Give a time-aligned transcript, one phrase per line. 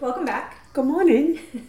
[0.00, 0.72] welcome back.
[0.72, 1.40] Good morning.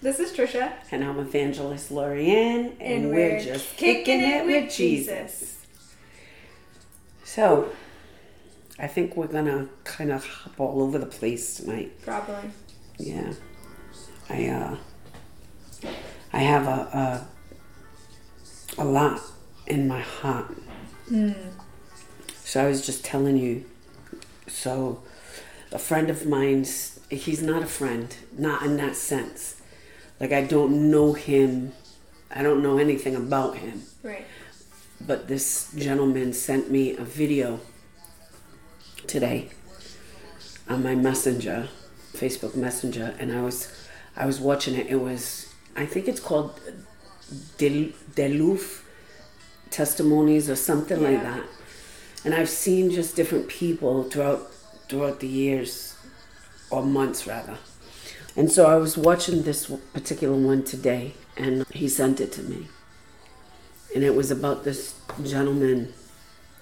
[0.00, 0.70] This is Trisha.
[0.92, 5.40] And I'm Evangelist Lorianne, and, and we're, we're, just kicking, it with Jesus.
[5.40, 5.66] Jesus.
[7.24, 7.70] So,
[8.78, 12.02] I think we're gonna kind of hop all over the place tonight.
[12.02, 12.50] Probably.
[12.98, 13.32] Yeah.
[14.28, 14.76] I uh
[16.34, 17.26] I have a
[18.78, 19.22] a, a lot
[19.66, 20.54] in my heart.
[21.10, 21.34] Mm.
[22.44, 23.64] So I was just telling you.
[24.48, 25.02] So
[25.72, 29.60] a friend of mine's he's not a friend, not in that sense.
[30.20, 31.72] Like I don't know him.
[32.30, 33.82] I don't know anything about him.
[34.02, 34.26] Right.
[35.00, 37.60] But this gentleman sent me a video
[39.06, 39.50] today
[40.68, 41.68] on my messenger,
[42.12, 44.86] Facebook Messenger, and I was I was watching it.
[44.88, 46.60] It was I think it's called
[47.58, 48.82] Del- Delafé
[49.70, 51.08] testimonies or something yeah.
[51.08, 51.42] like that.
[52.24, 54.50] And I've seen just different people throughout
[54.88, 55.93] throughout the years
[56.70, 57.56] or months rather.
[58.36, 62.68] And so I was watching this particular one today and he sent it to me.
[63.94, 65.92] And it was about this gentleman,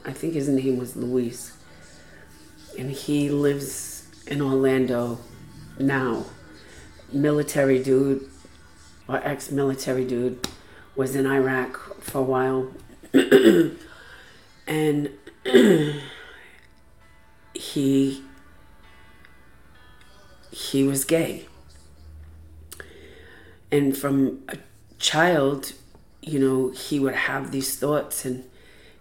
[0.04, 1.56] I think his name was Luis.
[2.78, 5.18] And he lives in Orlando
[5.78, 6.26] now.
[7.10, 8.28] Military dude
[9.08, 10.46] or ex military dude
[10.94, 12.70] was in Iraq for a while.
[14.66, 15.10] and
[17.54, 18.22] he
[20.52, 21.46] he was gay.
[23.70, 24.58] And from a
[24.98, 25.72] child
[26.22, 28.44] you know he would have these thoughts and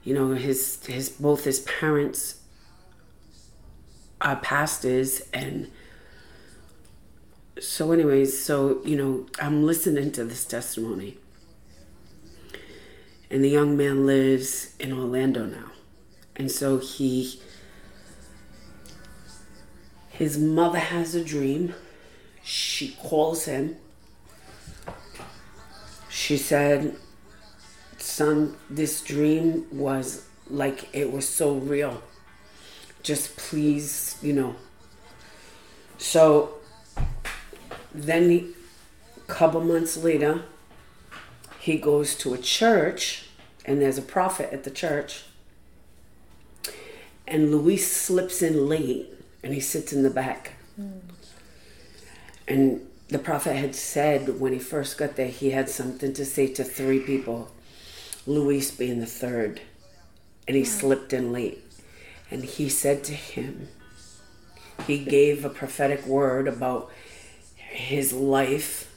[0.04, 2.42] you know his his both his parents
[4.20, 5.70] are pastors and
[7.60, 11.18] so anyways so you know i'm listening to this testimony.
[13.30, 15.72] And the young man lives in orlando now.
[16.36, 17.40] And so he
[20.12, 21.74] his mother has a dream
[22.44, 23.76] she calls him
[26.12, 26.98] she said,
[27.98, 32.04] Son, this dream was like it was so real.
[33.02, 34.56] Just please, you know.
[35.98, 36.56] So
[37.94, 38.54] then,
[39.16, 40.44] a couple months later,
[41.60, 43.30] he goes to a church,
[43.64, 45.24] and there's a prophet at the church.
[47.26, 49.08] And Luis slips in late,
[49.44, 50.54] and he sits in the back.
[50.80, 51.02] Mm.
[52.48, 56.48] And the prophet had said when he first got there, he had something to say
[56.54, 57.52] to three people,
[58.26, 59.62] Luis being the third.
[60.48, 61.64] And he slipped in late.
[62.30, 63.68] And he said to him,
[64.88, 66.92] he gave a prophetic word about
[67.56, 68.88] his life,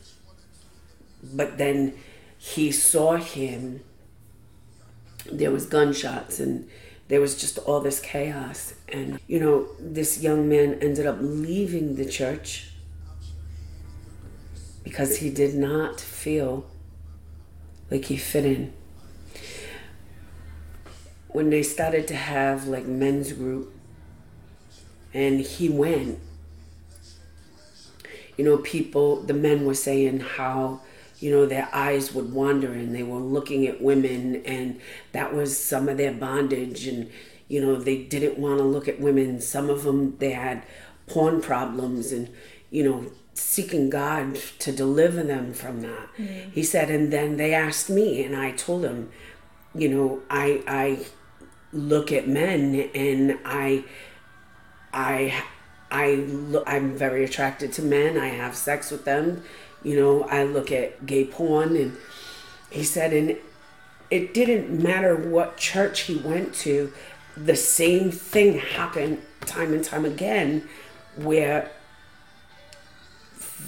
[1.23, 1.95] but then
[2.39, 3.81] he saw him.
[5.31, 6.69] There was gunshots and
[7.09, 8.75] there was just all this chaos.
[8.89, 12.71] And, you know, this young man ended up leaving the church
[14.83, 16.67] because he did not feel
[17.91, 18.73] like he fit in.
[21.29, 23.75] When they started to have like men's group
[25.13, 26.21] and he went,
[28.37, 30.81] you know, people, the men were saying how,
[31.19, 34.81] you know, their eyes would wander and they were looking at women and
[35.13, 37.11] that was some of their bondage and,
[37.49, 39.41] you know, they didn't want to look at women.
[39.41, 40.65] Some of them, they had
[41.07, 42.29] porn problems and,
[42.71, 46.09] you know, seeking God to deliver them from that.
[46.17, 46.51] Mm-hmm.
[46.51, 49.11] He said, and then they asked me, and I told him,
[49.75, 51.07] you know, I I
[51.73, 53.85] look at men and I
[54.93, 55.43] I
[55.91, 58.17] I look, I'm very attracted to men.
[58.17, 59.43] I have sex with them.
[59.85, 61.97] You know, I look at gay porn, and
[62.71, 63.37] he said, and
[64.11, 66.93] it didn't matter what church he went to,
[67.37, 70.69] the same thing happened time and time again,
[71.17, 71.71] where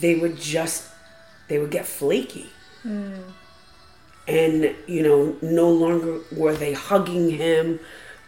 [0.01, 0.89] they would just
[1.49, 2.51] they would get flaky.
[2.85, 3.23] Mm.
[4.27, 7.79] And you know, no longer were they hugging him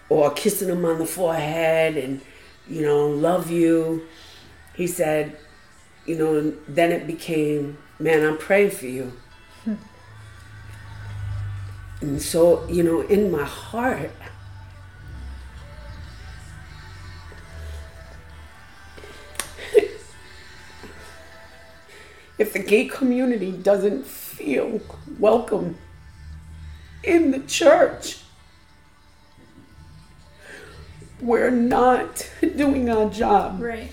[0.09, 2.21] or kissing him on the forehead and
[2.69, 4.07] you know, love you.
[4.75, 5.37] He said,
[6.09, 9.13] you know, then it became, man, I'm praying for you.
[9.65, 9.75] Hmm.
[12.01, 14.13] And so, you know, in my heart,
[22.39, 24.81] if the gay community doesn't feel
[25.19, 25.77] welcome
[27.03, 28.21] in the church,
[31.21, 33.61] we're not doing our job.
[33.61, 33.91] Right.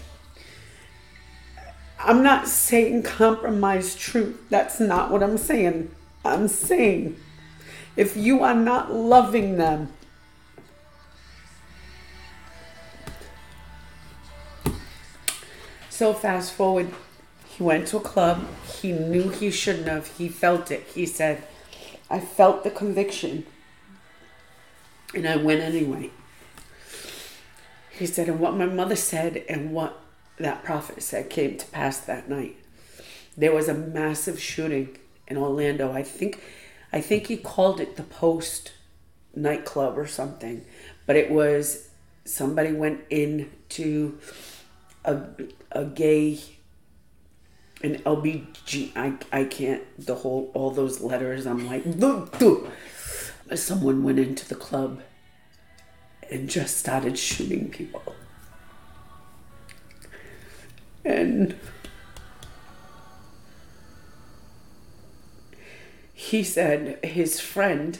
[2.00, 4.40] I'm not saying compromise truth.
[4.50, 5.92] That's not what I'm saying.
[6.24, 7.18] I'm saying
[7.96, 9.92] if you are not loving them,
[15.96, 16.90] So fast forward,
[17.48, 18.46] he went to a club.
[18.66, 20.08] He knew he shouldn't have.
[20.18, 20.84] He felt it.
[20.94, 21.48] He said,
[22.10, 23.46] I felt the conviction.
[25.14, 26.12] And I went anyway.
[27.92, 29.98] He said, and what my mother said and what
[30.38, 32.58] that prophet said came to pass that night.
[33.38, 34.98] There was a massive shooting
[35.28, 35.92] in Orlando.
[35.92, 36.42] I think
[36.92, 38.70] I think he called it the Pulse
[39.36, 40.66] nightclub or something.
[41.06, 41.90] But it was
[42.26, 44.18] somebody went into
[45.04, 45.22] a
[45.72, 46.40] a gay
[47.84, 51.84] an LBG I I can't the whole all those letters I'm like
[53.54, 55.02] someone went into the club
[56.32, 58.16] and just started shooting people.
[61.06, 61.56] And
[66.12, 68.00] he said his friend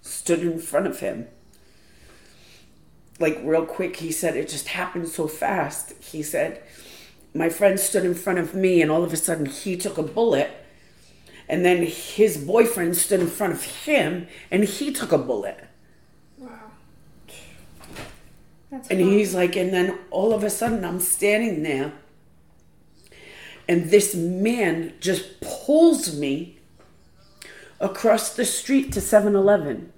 [0.00, 1.28] stood in front of him.
[3.18, 5.92] Like, real quick, he said it just happened so fast.
[6.02, 6.62] He said,
[7.34, 10.02] My friend stood in front of me, and all of a sudden he took a
[10.02, 10.50] bullet.
[11.46, 15.66] And then his boyfriend stood in front of him, and he took a bullet.
[18.70, 21.92] That's and he's like, and then all of a sudden I'm standing there,
[23.68, 26.58] and this man just pulls me
[27.80, 29.92] across the street to 7 Eleven.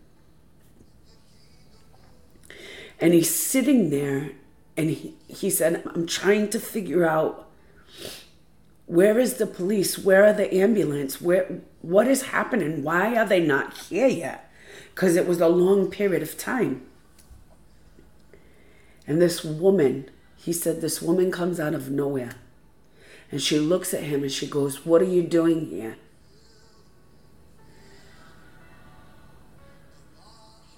[2.99, 4.33] And he's sitting there,
[4.77, 7.49] and he, he said, I'm trying to figure out
[8.87, 9.99] where is the police?
[9.99, 11.21] Where are the ambulance?
[11.21, 12.83] Where what is happening?
[12.83, 14.53] Why are they not here yet?
[14.95, 16.87] Because it was a long period of time.
[19.07, 22.33] And this woman, he said, this woman comes out of nowhere.
[23.33, 25.97] And she looks at him and she goes, What are you doing here?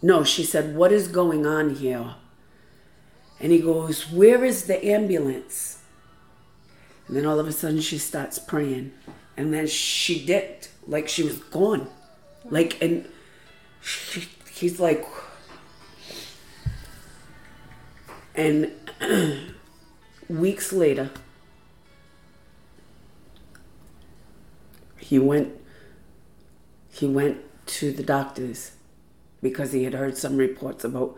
[0.01, 2.15] No, she said, What is going on here?
[3.41, 5.83] And he goes, Where is the ambulance?
[7.09, 8.93] And then all of a sudden she starts praying.
[9.37, 11.89] And then she dipped, like she was gone.
[12.45, 13.07] Like, and
[13.81, 15.05] she, he's like,
[18.35, 18.71] and
[20.29, 21.11] weeks later,
[24.99, 25.55] he went
[26.91, 28.73] he went to the doctors
[29.43, 31.17] because he had heard some reports about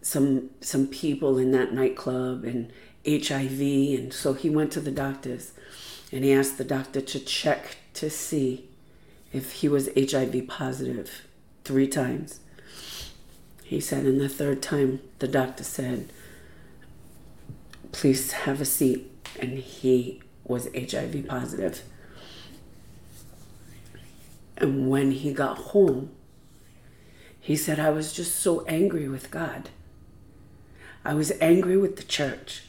[0.00, 2.72] some some people in that nightclub and
[3.06, 5.52] HIV and so he went to the doctors
[6.12, 8.68] and he asked the doctor to check to see
[9.32, 11.26] if he was HIV positive
[11.64, 12.40] three times.
[13.64, 16.08] He said and the third time the doctor said
[17.92, 19.10] please have a seat.
[19.38, 21.82] And he was HIV positive.
[24.56, 26.10] And when he got home,
[27.40, 29.70] he said, I was just so angry with God.
[31.04, 32.64] I was angry with the church.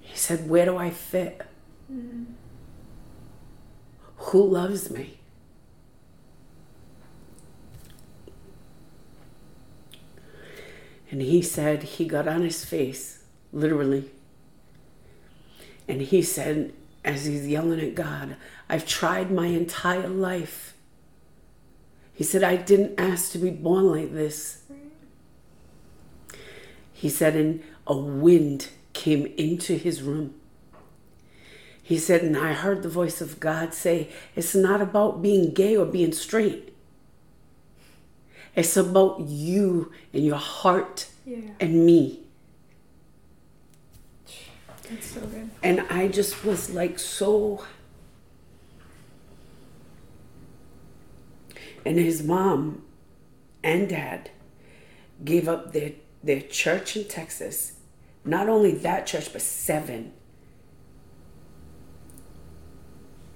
[0.00, 1.42] He said, Where do I fit?
[1.92, 2.24] Mm-hmm.
[4.16, 5.19] Who loves me?
[11.10, 14.10] And he said he got on his face, literally.
[15.88, 16.72] And he said,
[17.04, 18.36] as he's yelling at God,
[18.68, 20.74] I've tried my entire life.
[22.14, 24.62] He said, I didn't ask to be born like this.
[26.92, 30.34] He said, and a wind came into his room.
[31.82, 35.76] He said, and I heard the voice of God say, It's not about being gay
[35.76, 36.69] or being straight.
[38.56, 41.38] It's about you and your heart yeah.
[41.60, 42.20] and me.
[44.88, 45.50] That's so good.
[45.62, 47.64] And I just was like so.
[51.86, 52.82] And his mom
[53.62, 54.30] and dad
[55.24, 55.92] gave up their,
[56.22, 57.74] their church in Texas.
[58.24, 60.12] Not only that church, but seven.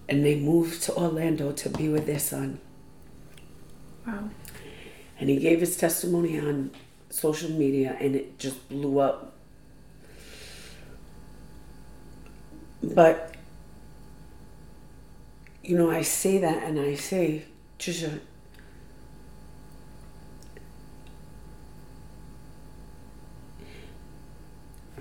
[0.08, 2.60] And they moved to Orlando to be with their son.
[4.06, 4.28] Wow
[5.18, 6.70] and he gave his testimony on
[7.10, 9.32] social media and it just blew up.
[12.82, 13.34] But,
[15.62, 17.44] you know, I say that and I say,
[17.78, 18.20] Trisha,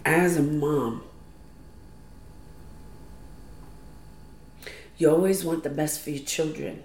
[0.05, 1.03] as a mom,
[4.98, 6.84] you always want the best for your children.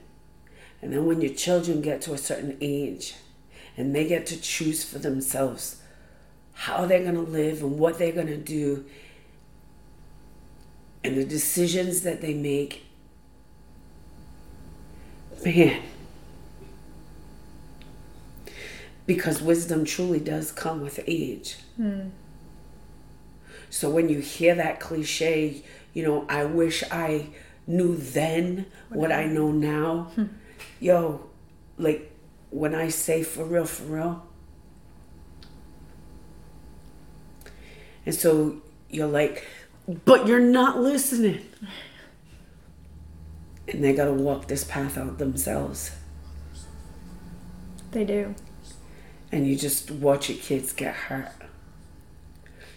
[0.81, 3.15] And then when your children get to a certain age
[3.77, 5.83] and they get to choose for themselves
[6.53, 8.85] how they're going to live and what they're going to do
[11.05, 12.85] and the decisions that they make,
[15.45, 15.81] man,
[19.07, 21.57] because wisdom truly does come with age.
[21.81, 22.11] Mm.
[23.71, 25.63] So when you hear that cliche,
[25.95, 27.29] you know, I wish I
[27.67, 30.11] knew then what I know now.
[30.81, 31.29] Yo,
[31.77, 32.13] like
[32.51, 34.27] when I say for real, for real.
[38.07, 39.47] And so you're like,
[40.05, 41.45] but you're not listening.
[43.67, 45.91] And they got to walk this path out themselves.
[47.91, 48.35] They do.
[49.31, 51.33] And you just watch your kids get hurt.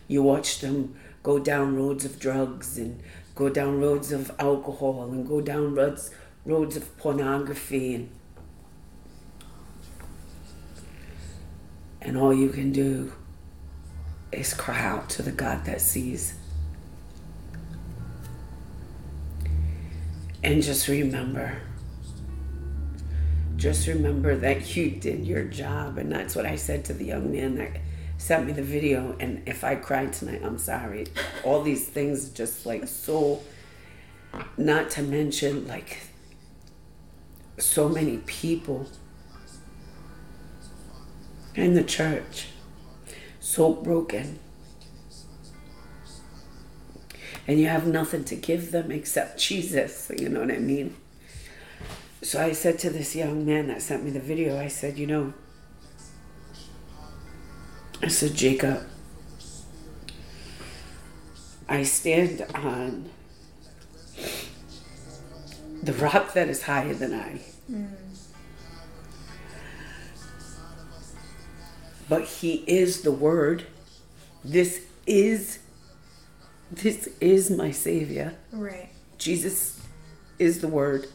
[0.08, 3.02] You watch them go down roads of drugs and
[3.36, 6.12] go down roads of alcohol and go down roads
[6.46, 8.10] roads of pornography and
[12.02, 13.14] and all you can do
[14.32, 16.34] is cry out to the God that sees.
[20.44, 21.62] And just remember,
[23.56, 26.00] just remember that you did your job.
[26.00, 27.78] And that's what I said to the young man that
[28.18, 29.16] sent me the video.
[29.20, 31.06] And if I cried tonight, I'm sorry.
[31.44, 33.42] All these things just like so,
[34.58, 36.00] not to mention like
[37.62, 38.88] so many people
[41.56, 42.48] in the church
[43.40, 44.40] so broken
[47.48, 50.96] and you have nothing to give them except Jesus, you know what I mean?
[52.22, 55.08] So I said to this young man that sent me the video, I said, you
[55.08, 55.34] know,
[58.02, 58.88] I said, Jacob,
[61.68, 63.10] I stand on
[65.84, 67.42] the rock that is higher than I.
[67.72, 67.88] Mm.
[72.10, 73.66] But he is the word.
[74.44, 75.60] This is
[76.72, 78.34] this is my savior.
[78.52, 78.90] Right.
[79.18, 79.80] Jesus
[80.40, 81.08] is the word.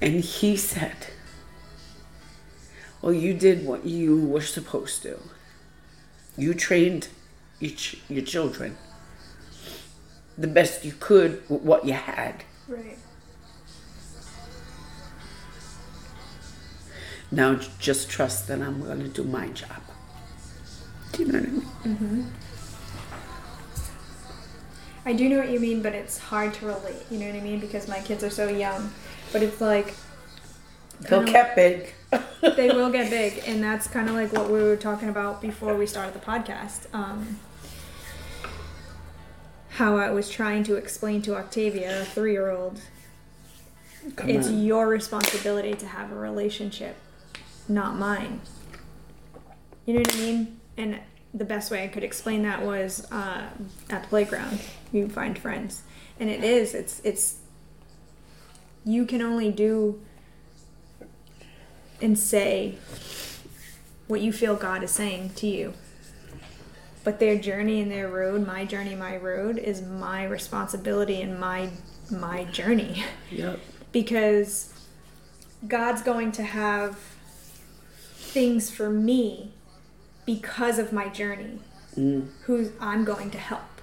[0.00, 0.96] And he said,
[3.00, 5.18] Well, you did what you were supposed to.
[6.36, 7.08] You trained
[7.60, 8.76] each your children
[10.38, 12.44] the best you could with what you had.
[12.68, 12.98] Right.
[17.30, 19.82] Now just trust that I'm going to do my job.
[21.12, 21.62] Do you know what I mean?
[21.84, 22.22] Mm-hmm.
[25.04, 26.96] I do know what you mean, but it's hard to relate.
[27.10, 27.60] You know what I mean?
[27.60, 28.92] Because my kids are so young.
[29.32, 29.94] But it's like
[31.00, 31.92] They'll get big.
[32.40, 35.76] they will get big, and that's kind of like what we were talking about before
[35.76, 36.92] we started the podcast.
[36.94, 37.38] Um,
[39.70, 42.80] how I was trying to explain to Octavia, a three-year-old,
[44.24, 44.62] it's on.
[44.62, 46.96] your responsibility to have a relationship,
[47.68, 48.40] not mine.
[49.84, 50.60] You know what I mean?
[50.76, 51.00] And
[51.32, 53.48] the best way I could explain that was uh,
[53.90, 54.60] at the playground.
[54.92, 55.82] You find friends,
[56.18, 56.74] and it is.
[56.74, 57.36] It's it's.
[58.84, 60.00] You can only do
[62.00, 62.76] and say
[64.06, 65.74] what you feel God is saying to you.
[67.04, 71.70] But their journey and their road, my journey, my road, is my responsibility and my
[72.10, 73.58] my journey Yep.
[73.92, 74.72] because
[75.66, 77.15] God's going to have
[78.36, 79.50] things for me
[80.26, 81.58] because of my journey,
[81.96, 82.28] Mm.
[82.42, 83.80] who I'm going to help.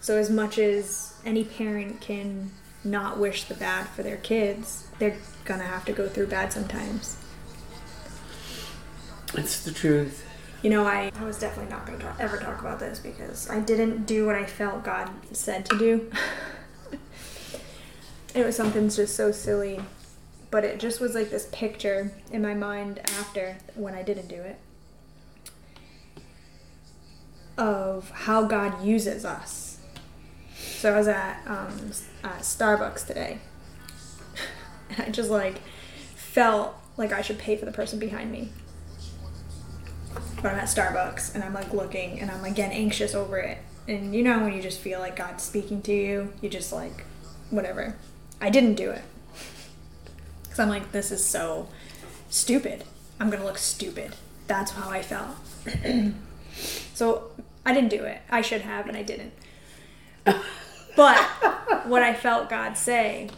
[0.00, 2.52] So, as much as any parent can
[2.82, 7.16] not wish the bad for their kids, they're gonna have to go through bad sometimes.
[9.34, 10.24] It's the truth.
[10.62, 13.50] You know, I, I was definitely not going to talk, ever talk about this because
[13.50, 16.10] I didn't do what I felt God said to do.
[18.34, 19.82] it was something just so silly,
[20.56, 24.36] but it just was like this picture in my mind after when I didn't do
[24.36, 24.58] it
[27.58, 29.76] of how God uses us.
[30.56, 31.92] So I was at um,
[32.24, 33.36] at Starbucks today,
[34.88, 35.60] and I just like
[36.14, 38.48] felt like I should pay for the person behind me
[40.36, 43.58] but I'm at Starbucks and I'm like looking and I'm getting anxious over it.
[43.88, 47.04] And you know when you just feel like God's speaking to you, you just like
[47.50, 47.98] whatever.
[48.40, 49.02] I didn't do it.
[50.56, 51.68] Cuz I'm like this is so
[52.30, 52.84] stupid.
[53.20, 54.14] I'm to look stupid.
[54.46, 55.36] That's how I felt.
[56.94, 57.30] so
[57.66, 58.22] I didn't do it.
[58.30, 59.32] I should have and I didn't.
[60.96, 61.18] But
[61.86, 63.28] what I felt God say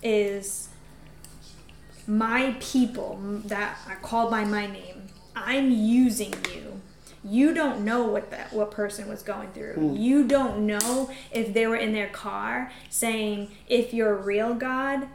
[0.00, 0.68] is
[2.06, 6.80] my people that are called by my name i'm using you
[7.22, 9.96] you don't know what that what person was going through hmm.
[9.96, 15.08] you don't know if they were in their car saying if you're a real god.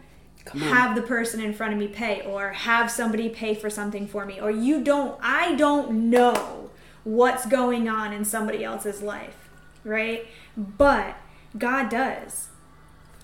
[0.51, 4.25] Have the person in front of me pay or have somebody pay for something for
[4.25, 6.69] me or you don't i don't know
[7.03, 9.43] what's going on in somebody else's life
[9.83, 10.27] right?
[10.55, 11.17] But
[11.57, 12.49] god does.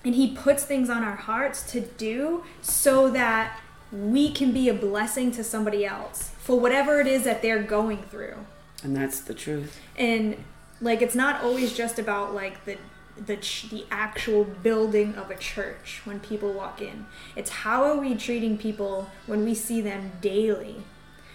[0.04, 3.60] And he puts things on our hearts to do so that
[3.92, 7.98] we can be a blessing to somebody else for whatever it is that they're going
[8.04, 8.36] through.
[8.82, 9.78] And that's the truth.
[9.96, 10.42] and
[10.80, 12.78] Like it's not always just about like the
[13.24, 17.06] the ch- the actual building of a church when people walk in.
[17.36, 20.84] It's how are we treating people when we see them daily?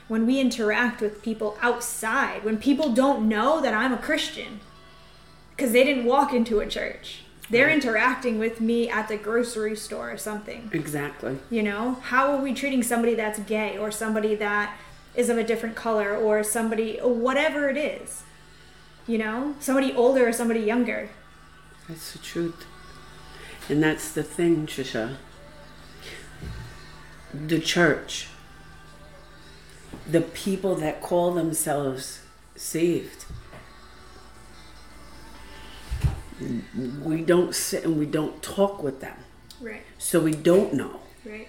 [0.07, 4.59] When we interact with people outside, when people don't know that I'm a Christian
[5.55, 7.21] because they didn't walk into a church.
[7.49, 10.69] They're interacting with me at the grocery store or something.
[10.73, 11.37] Exactly.
[11.49, 14.75] You know, how are we treating somebody that's gay or somebody that
[15.15, 18.23] is of a different color or somebody, whatever it is?
[19.07, 21.09] You know, somebody older or somebody younger.
[21.87, 22.65] That's the truth.
[23.69, 25.17] And that's the thing, Trisha.
[27.33, 28.27] The church,
[30.07, 32.21] the people that call themselves
[32.55, 33.25] saved,
[37.03, 39.17] we don't sit and we don't talk with them.
[39.61, 40.99] Right, So we don't know.
[41.25, 41.47] right.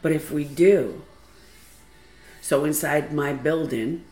[0.00, 1.02] But if we do,
[2.40, 4.04] so inside my building,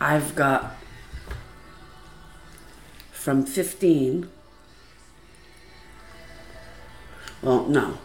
[0.00, 0.76] I've got
[3.20, 4.30] from 15,
[7.42, 7.98] well, no,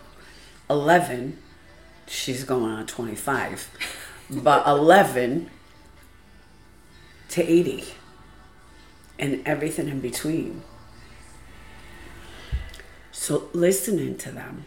[0.69, 1.37] 11,
[2.05, 3.69] she's going on 25,
[4.29, 5.49] but 11
[7.29, 7.85] to 80,
[9.17, 10.61] and everything in between.
[13.13, 14.65] So listening to them.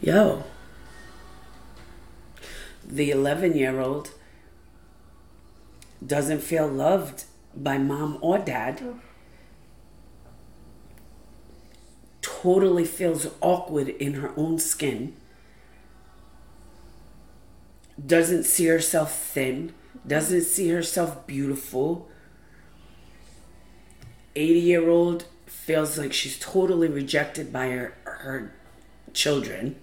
[0.00, 0.42] Yo.
[2.84, 4.10] The 11 year old
[6.04, 7.22] doesn't feel loved
[7.56, 8.82] by mom or dad.
[12.22, 15.14] Totally feels awkward in her own skin.
[18.04, 19.72] Doesn't see herself thin.
[20.06, 22.08] Doesn't see herself beautiful.
[24.34, 28.52] 80 year old feels like she's totally rejected by her, her
[29.14, 29.76] children,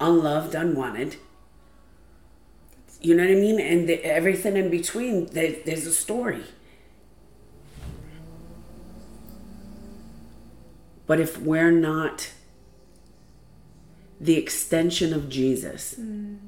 [0.00, 1.16] unloved, unwanted.
[3.00, 3.60] You know what I mean?
[3.60, 6.44] And the, everything in between, there, there's a story.
[11.06, 12.30] But if we're not
[14.20, 16.38] the extension of Jesus, mm.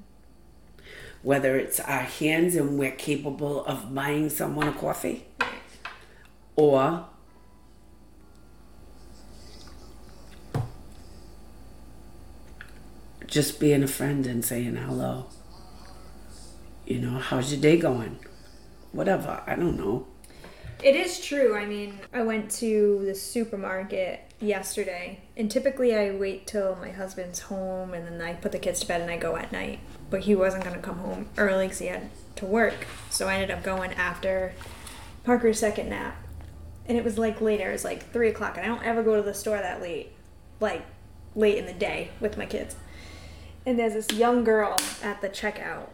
[1.22, 5.26] whether it's our hands and we're capable of buying someone a coffee,
[6.54, 7.06] or
[13.26, 15.26] just being a friend and saying hello.
[16.86, 18.18] You know, how's your day going?
[18.92, 20.06] Whatever, I don't know.
[20.82, 21.56] It is true.
[21.56, 27.40] I mean, I went to the supermarket yesterday, and typically I wait till my husband's
[27.40, 29.80] home and then I put the kids to bed and I go at night.
[30.10, 32.86] But he wasn't going to come home early because he had to work.
[33.10, 34.52] So I ended up going after
[35.24, 36.16] Parker's second nap.
[36.88, 39.16] And it was like later, it was like 3 o'clock, and I don't ever go
[39.16, 40.12] to the store that late,
[40.60, 40.84] like
[41.34, 42.76] late in the day with my kids.
[43.64, 45.88] And there's this young girl at the checkout.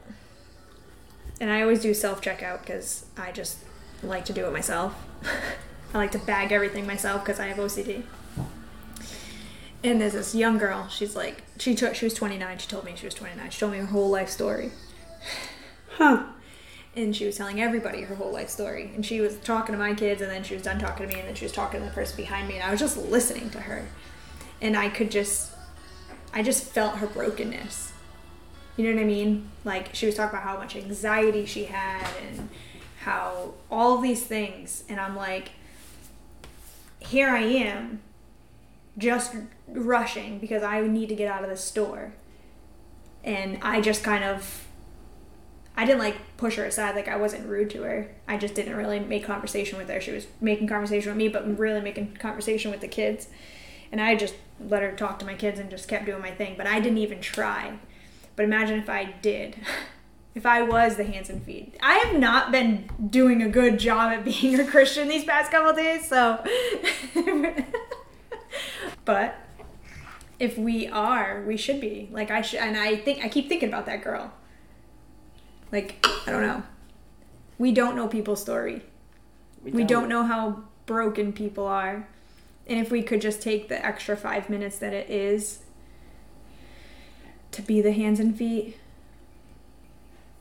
[1.40, 3.58] And I always do self checkout because I just
[4.02, 4.94] like to do it myself.
[5.94, 8.02] I like to bag everything myself because I have OCD.
[9.84, 10.88] And there's this young girl.
[10.88, 12.58] She's like, she took, she was 29.
[12.58, 13.50] She told me she was 29.
[13.50, 14.70] She told me her whole life story.
[15.96, 16.24] Huh.
[16.96, 18.90] And she was telling everybody her whole life story.
[18.94, 21.20] And she was talking to my kids, and then she was done talking to me,
[21.20, 22.54] and then she was talking to the person behind me.
[22.54, 23.86] And I was just listening to her.
[24.62, 25.52] And I could just,
[26.32, 27.92] I just felt her brokenness.
[28.78, 29.50] You know what I mean?
[29.64, 32.48] Like, she was talking about how much anxiety she had and
[33.04, 34.84] how all these things.
[34.88, 35.50] And I'm like,
[37.00, 38.00] here I am,
[38.98, 39.34] just
[39.68, 42.12] rushing because I need to get out of the store.
[43.24, 44.66] And I just kind of
[45.76, 48.10] I didn't like push her aside, like I wasn't rude to her.
[48.28, 50.00] I just didn't really make conversation with her.
[50.00, 53.28] She was making conversation with me, but really making conversation with the kids.
[53.90, 56.54] And I just let her talk to my kids and just kept doing my thing.
[56.56, 57.78] But I didn't even try.
[58.36, 59.56] But imagine if I did.
[60.34, 61.76] If I was the hands and feet.
[61.82, 65.74] I have not been doing a good job at being a Christian these past couple
[65.74, 66.42] days, so.
[69.04, 69.34] but
[70.38, 72.08] if we are, we should be.
[72.10, 74.32] Like I should, and I think I keep thinking about that girl.
[75.70, 76.62] Like I don't know.
[77.58, 78.82] We don't know people's story.
[79.62, 82.08] We don't know how broken people are.
[82.66, 85.60] And if we could just take the extra five minutes that it is
[87.52, 88.78] to be the hands and feet.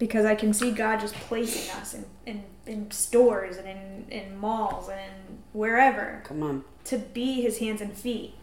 [0.02, 4.36] Because I can see God just placing us in, in, in stores and in, in
[4.36, 6.64] malls and wherever Come on.
[6.86, 8.34] to be his hands and feet.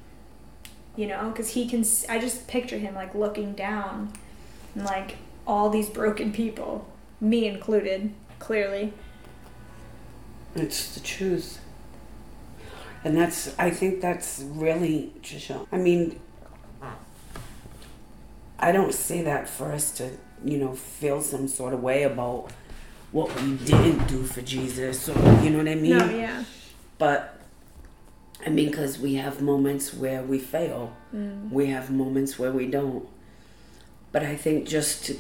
[0.95, 1.85] You know, because he can.
[2.09, 4.13] I just picture him like looking down,
[4.77, 5.17] and like
[5.49, 6.87] all these broken people,
[7.21, 8.93] me included, clearly.
[10.55, 11.59] It's the truth.
[13.03, 15.67] And that's, I think that's really, Trisha.
[15.73, 16.21] I mean,
[18.61, 20.11] I don't say that for us to
[20.45, 22.51] you know, feel some sort of way about
[23.13, 25.97] what we didn't do for Jesus or you know what I mean?
[25.99, 26.45] No, yeah.
[26.99, 27.41] But
[28.45, 31.51] I mean, because we have moments where we fail, Mm.
[31.51, 33.09] we have moments where we don't.
[34.13, 35.17] But I think just to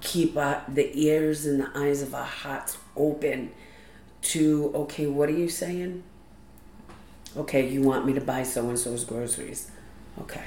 [0.00, 3.50] keep our, the ears and the eyes of our hearts open
[4.22, 6.02] to, okay, what are you saying?
[7.36, 9.70] Okay, you want me to buy so and so's groceries.
[10.20, 10.44] Okay.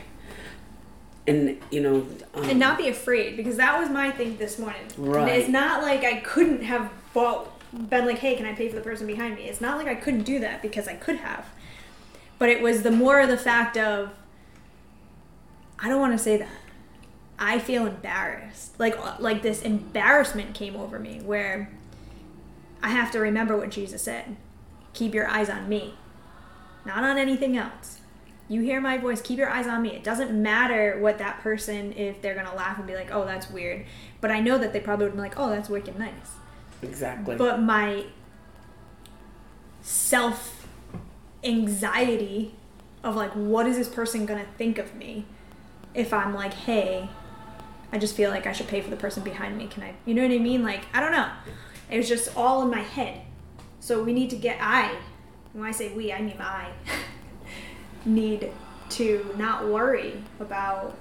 [1.27, 4.81] And, you know, um, and not be afraid because that was my thing this morning.
[4.97, 5.39] Right.
[5.39, 8.81] It's not like I couldn't have bought been like, hey, can I pay for the
[8.81, 9.43] person behind me?
[9.43, 11.45] It's not like I couldn't do that because I could have.
[12.39, 14.11] But it was the more of the fact of
[15.79, 16.49] I don't want to say that.
[17.39, 18.79] I feel embarrassed.
[18.79, 21.69] Like uh, like this embarrassment came over me where
[22.81, 24.37] I have to remember what Jesus said.
[24.93, 25.95] Keep your eyes on me,
[26.85, 27.99] not on anything else.
[28.49, 29.89] You hear my voice, keep your eyes on me.
[29.89, 33.49] It doesn't matter what that person, if they're gonna laugh and be like, oh, that's
[33.49, 33.85] weird.
[34.21, 36.11] But I know that they probably would be like, oh, that's wicked nice.
[36.81, 37.35] exactly.
[37.35, 38.05] But my
[39.81, 40.67] self
[41.43, 42.55] anxiety
[43.03, 45.25] of like, what is this person gonna think of me
[45.93, 47.09] if I'm like, hey,
[47.91, 49.67] I just feel like I should pay for the person behind me.
[49.67, 50.63] Can I, you know what I mean?
[50.63, 51.29] Like, I don't know.
[51.89, 53.21] It was just all in my head.
[53.79, 54.95] So we need to get, I,
[55.53, 56.71] when I say we, I mean I,
[58.07, 58.51] need
[58.89, 60.97] to not worry about,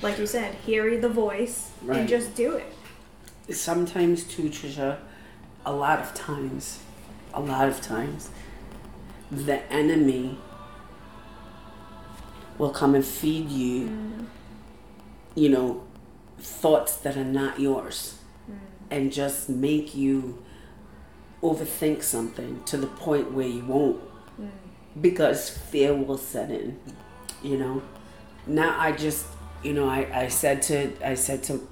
[0.00, 2.00] like you said, hearing the voice Right.
[2.00, 2.72] and just do it.
[3.50, 4.98] sometimes too, Trisha,
[5.64, 6.80] a lot of times,
[7.32, 8.30] a lot of times,
[9.30, 10.38] the enemy
[12.58, 14.26] will come and feed you, mm.
[15.34, 15.82] you know,
[16.38, 18.18] thoughts that are not yours
[18.50, 18.56] mm.
[18.90, 20.42] and just make you
[21.42, 24.00] overthink something to the point where you won't
[25.00, 26.78] because fear will set in,
[27.42, 27.82] you know.
[28.46, 29.26] Now I just,
[29.62, 31.68] you know, I, I said to I said to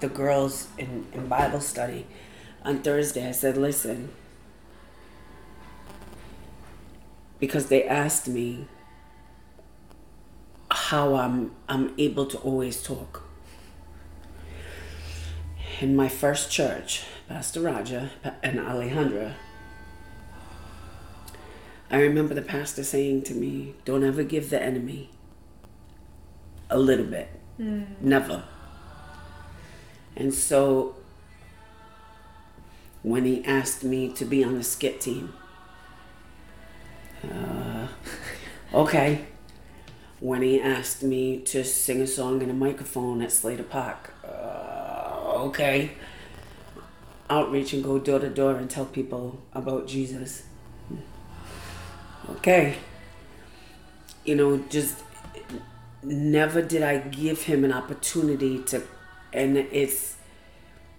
[0.00, 2.06] the girls in, in Bible study
[2.64, 4.10] on Thursday, I said, listen,
[7.38, 8.66] because they asked me
[10.70, 13.22] how I'm I'm able to always talk.
[15.80, 18.10] In my first church, Pastor Raja
[18.42, 19.34] and Alejandra,
[21.90, 25.10] I remember the pastor saying to me, Don't ever give the enemy
[26.70, 27.28] a little bit.
[28.00, 28.44] Never.
[30.16, 30.96] And so
[33.02, 35.34] when he asked me to be on the skit team,
[37.22, 37.88] uh,
[38.72, 39.26] okay.
[40.20, 45.42] When he asked me to sing a song in a microphone at Slater Park, uh,
[45.44, 45.92] okay.
[47.28, 50.44] Outreach and go door to door and tell people about Jesus.
[52.30, 52.76] Okay.
[54.24, 55.02] You know, just
[56.02, 58.82] never did I give him an opportunity to
[59.32, 60.16] and it's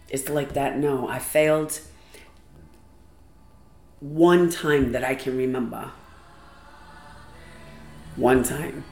[0.10, 0.78] it's like that.
[0.78, 1.80] No I failed
[4.00, 5.92] one time that I can remember.
[8.16, 8.84] One time.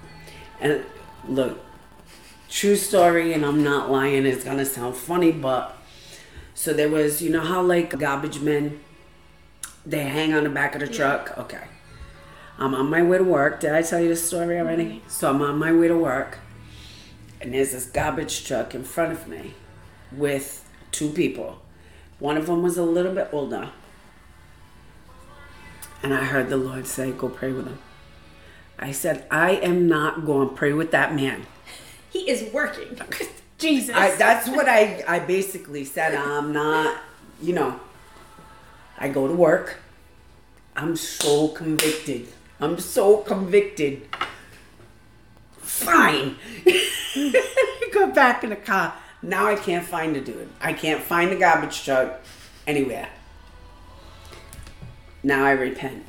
[0.59, 0.83] And
[1.27, 1.59] look
[2.49, 5.75] true story and I'm not lying it's gonna sound funny but
[6.53, 8.79] so there was you know how like garbage men
[9.85, 11.35] they hang on the back of the truck?
[11.37, 11.63] Okay
[12.63, 13.59] I'm on my way to work.
[13.59, 14.85] Did I tell you the story already?
[14.85, 15.09] Mm-hmm.
[15.09, 16.37] So I'm on my way to work,
[17.41, 19.53] and there's this garbage truck in front of me
[20.13, 21.61] with two people.
[22.19, 23.71] One of them was a little bit older,
[26.01, 27.79] and I heard the Lord say, Go pray with him.
[28.79, 31.45] I said, I am not going to pray with that man.
[32.11, 32.95] He is working.
[33.57, 33.95] Jesus.
[33.95, 36.13] I, that's what I, I basically said.
[36.13, 37.01] I'm not,
[37.41, 37.79] you know,
[38.99, 39.77] I go to work.
[40.75, 42.27] I'm so convicted.
[42.63, 44.07] I'm so convicted.
[45.57, 46.37] Fine.
[47.93, 48.93] go back in the car.
[49.21, 50.47] Now I can't find the dude.
[50.61, 52.21] I can't find the garbage truck
[52.65, 53.09] anywhere.
[55.23, 56.05] Now I repent.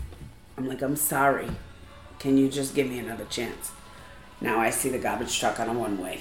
[0.56, 1.48] I'm like, I'm sorry.
[2.20, 3.72] Can you just give me another chance?
[4.40, 6.20] Now I see the garbage truck on a one way.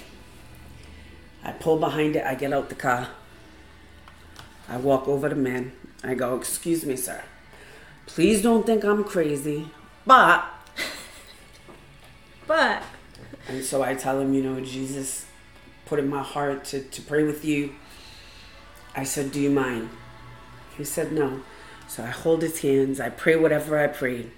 [1.43, 2.26] I pull behind it.
[2.26, 3.10] I get out the car.
[4.67, 5.74] I walk over to man.
[6.04, 7.22] I go, Excuse me, sir.
[8.08, 9.69] Please don't think I'm crazy,
[10.06, 10.46] but.
[12.48, 12.84] but
[13.48, 15.26] And so I tell him, you know, Jesus
[15.86, 17.76] put in my heart to, to pray with you.
[18.96, 19.89] I said, Do you mind?
[20.78, 21.42] He said, No.
[21.88, 23.00] So I hold his hands.
[23.00, 24.32] I pray whatever I prayed.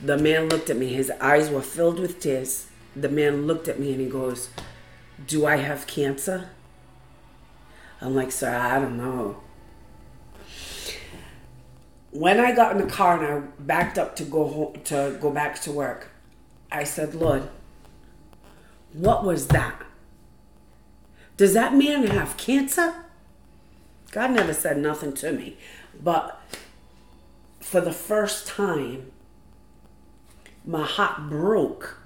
[0.00, 0.92] The man looked at me.
[0.92, 2.68] His eyes were filled with tears.
[2.94, 4.50] The man looked at me and he goes,
[5.26, 6.50] Do I have cancer?
[8.00, 9.40] I'm like, Sir, I don't know.
[12.14, 15.30] When I got in the car and I backed up to go home, to go
[15.30, 16.10] back to work,
[16.70, 17.48] I said, Lord,
[18.92, 19.82] What was that?
[21.36, 22.94] Does that man have cancer?
[24.12, 25.56] God never said nothing to me.
[26.00, 26.40] But
[27.60, 29.10] for the first time,
[30.64, 31.98] my heart broke.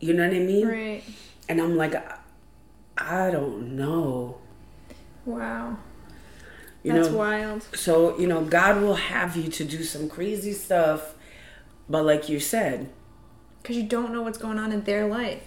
[0.00, 0.66] You know what I mean?
[0.66, 1.02] Right.
[1.48, 2.18] And I'm like, I,
[2.98, 4.38] I don't know.
[5.24, 5.76] Wow.
[6.82, 7.62] You That's know, wild.
[7.74, 11.14] so you know, God will have you to do some crazy stuff,
[11.88, 12.88] but like you said,
[13.62, 15.42] Because you don't know what's going on in their life.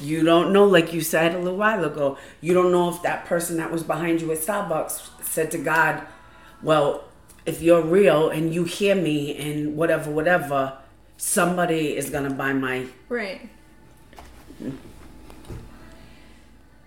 [0.00, 0.64] you don't know.
[0.64, 3.82] Like you said a little while ago, you don't know if that person that was
[3.82, 6.02] behind you at Starbucks said to God,
[6.62, 7.04] "Well,
[7.44, 10.78] if you're real and you hear me and whatever, whatever,
[11.18, 13.50] somebody is gonna buy my." Right.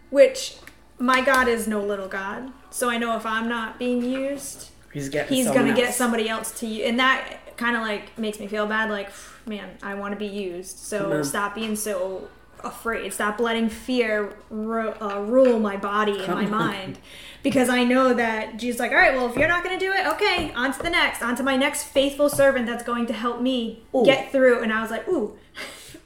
[0.10, 0.58] Which
[0.99, 2.51] my God is no little God.
[2.69, 6.67] So I know if I'm not being used, He's he's gonna get somebody else to
[6.67, 6.88] use.
[6.88, 8.89] And that kind of like makes me feel bad.
[8.89, 9.10] Like,
[9.45, 10.77] man, I want to be used.
[10.77, 12.29] So Come stop being so
[12.63, 13.13] afraid.
[13.13, 16.49] Stop letting fear ru- uh, rule my body and my on.
[16.49, 16.99] mind.
[17.43, 19.91] Because I know that Jesus, like, all right, well, if you're not going to do
[19.91, 23.13] it, okay, on to the next, on to my next faithful servant that's going to
[23.13, 24.03] help me Ooh.
[24.03, 24.63] get through.
[24.63, 25.38] And I was like, ooh,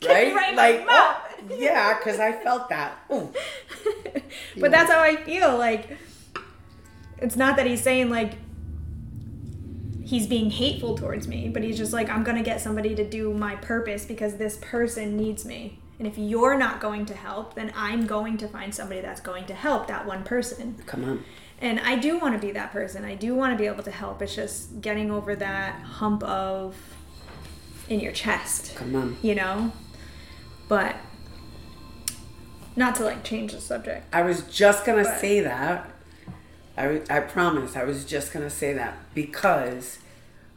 [0.07, 1.21] right, right like oh,
[1.57, 2.97] yeah, because I felt that.
[4.57, 5.57] But that's how I feel.
[5.57, 5.97] Like,
[7.17, 8.33] it's not that he's saying like
[10.03, 13.33] he's being hateful towards me, but he's just like, I'm gonna get somebody to do
[13.33, 15.79] my purpose because this person needs me.
[15.97, 19.45] And if you're not going to help, then I'm going to find somebody that's going
[19.47, 20.75] to help that one person.
[20.85, 21.23] Come on.
[21.61, 23.03] And I do want to be that person.
[23.03, 24.21] I do want to be able to help.
[24.21, 26.77] It's just getting over that hump of
[27.89, 29.17] in your chest, Come on.
[29.21, 29.73] you know?
[30.69, 30.95] But
[32.77, 34.05] not to like change the subject.
[34.15, 35.89] I was just gonna But- say that.
[36.77, 37.75] I, I promise.
[37.75, 39.99] I was just gonna say that because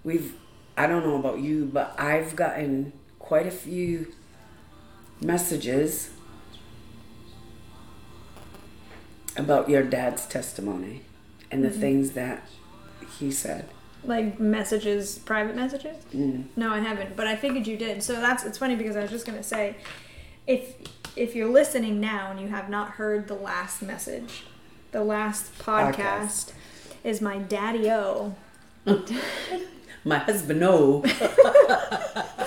[0.04, 0.34] we've.
[0.76, 4.06] I don't know about you, but I've gotten quite a few
[5.20, 6.10] messages
[9.36, 11.02] about your dad's testimony
[11.50, 11.80] and the Mm-hmm.
[11.80, 12.46] things that
[13.18, 13.68] he said.
[14.04, 16.44] Like messages private messages Mm.
[16.56, 19.10] no i haven't but i figured you did so that's it's funny because i was
[19.10, 19.76] just going to say
[20.46, 20.74] if
[21.16, 24.42] if you're listening now and you have not heard the last message
[24.92, 26.52] the last podcast, Podcast.
[27.04, 28.34] is my daddy o
[30.04, 31.04] My husband, o.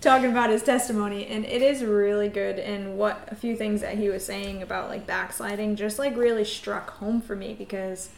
[0.00, 3.98] talking about his testimony and it is really good and what a few things that
[3.98, 8.10] he was saying about like backsliding just like really struck home for me because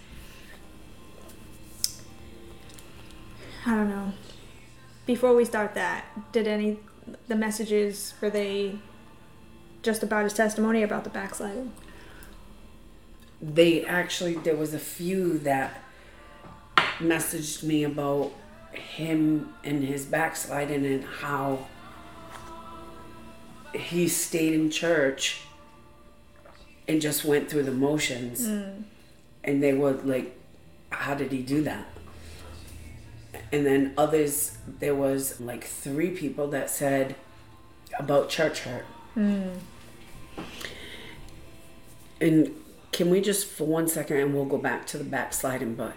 [3.66, 4.12] I don't know.
[5.06, 6.78] Before we start that, did any
[7.26, 8.78] the messages were they
[9.82, 11.72] just about his testimony about the backsliding?
[13.40, 15.82] they actually there was a few that
[16.98, 18.32] messaged me about
[18.72, 21.66] him and his backsliding and how
[23.74, 25.42] he stayed in church
[26.88, 28.82] and just went through the motions mm.
[29.44, 30.36] and they were like
[30.90, 31.86] how did he do that
[33.52, 37.14] and then others there was like three people that said
[37.98, 38.84] about church hurt.
[39.14, 39.48] Hmm.
[42.20, 42.54] And
[42.92, 45.94] can we just for one second and we'll go back to the backsliding but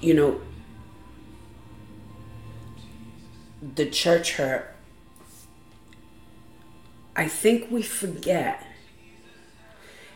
[0.00, 0.40] you know
[3.76, 4.74] the church hurt
[7.14, 8.66] i think we forget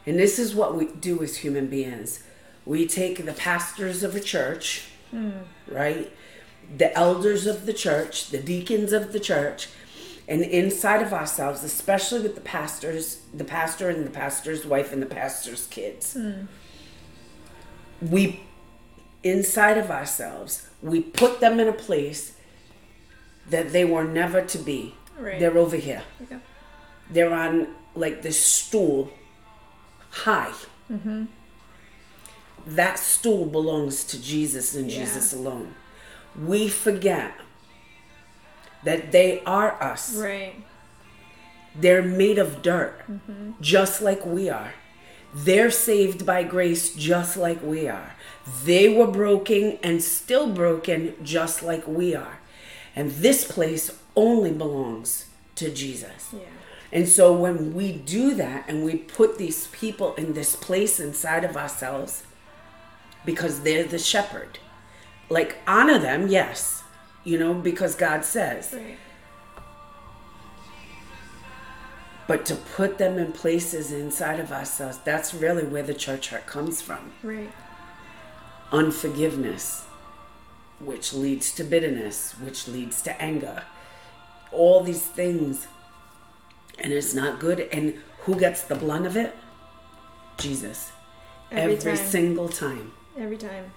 [0.09, 2.25] and this is what we do as human beings.
[2.65, 5.31] We take the pastors of a church Hmm.
[5.67, 6.13] right?
[6.77, 9.69] The elders of the church the deacons of the church
[10.27, 15.01] and inside of ourselves especially with the pastors the pastor and the pastor's wife and
[15.03, 16.15] the pastor's kids.
[16.15, 16.43] Hmm.
[18.01, 18.43] We
[19.23, 22.35] inside of ourselves we put them in a place
[23.49, 24.95] that they were never to be.
[25.19, 25.41] Right.
[25.41, 26.03] they're over here.
[27.11, 29.11] They're on like this stool
[30.11, 30.53] high
[30.91, 31.25] mm-hmm.
[32.67, 35.01] That stool belongs to jesus and Yeah.
[35.01, 35.75] jesus alone
[36.37, 37.33] we forget
[38.85, 40.55] that they are us Right.
[41.75, 43.53] they're made of dirt, mm-hmm.
[43.61, 44.75] just like we are.
[45.35, 48.15] They're saved by grace, just like we are.
[48.65, 52.39] They were broken and still broken, just like we are.
[52.97, 56.31] And this place only belongs to Jesus.
[56.33, 56.41] Yeah.
[56.91, 61.45] And so when we do that and we put these people in this place inside
[61.45, 62.23] of ourselves,
[63.29, 64.59] because they're the shepherd,
[65.29, 66.83] like honor them, yes,
[67.25, 68.73] you know, because God says.
[68.73, 68.99] Right.
[72.27, 76.47] But to put them in places inside of ourselves, that's really where the church hurt
[76.47, 77.13] comes from.
[77.23, 77.53] Right.
[78.73, 79.85] Unforgiveness,
[80.81, 83.65] which leads to bitterness, which leads to anger.
[84.53, 85.67] All these things
[86.79, 87.61] and it's not good.
[87.73, 89.37] And who gets the blunt of it?
[90.39, 90.93] Jesus.
[91.51, 92.07] Every Every, time.
[92.07, 92.93] single time.
[93.19, 93.73] Every time.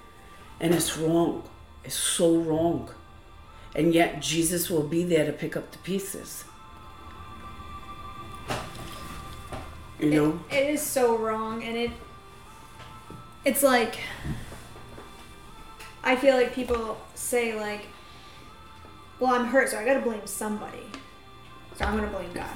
[0.60, 1.44] And it's wrong.
[1.84, 2.92] It's so wrong.
[3.74, 6.44] And yet Jesus will be there to pick up the pieces.
[10.00, 10.40] You know?
[10.50, 11.92] it is so wrong and it
[13.46, 14.00] it's like
[16.04, 17.86] i feel like people say like
[19.20, 20.86] well i'm hurt so i gotta blame somebody
[21.76, 22.50] so i'm gonna blame god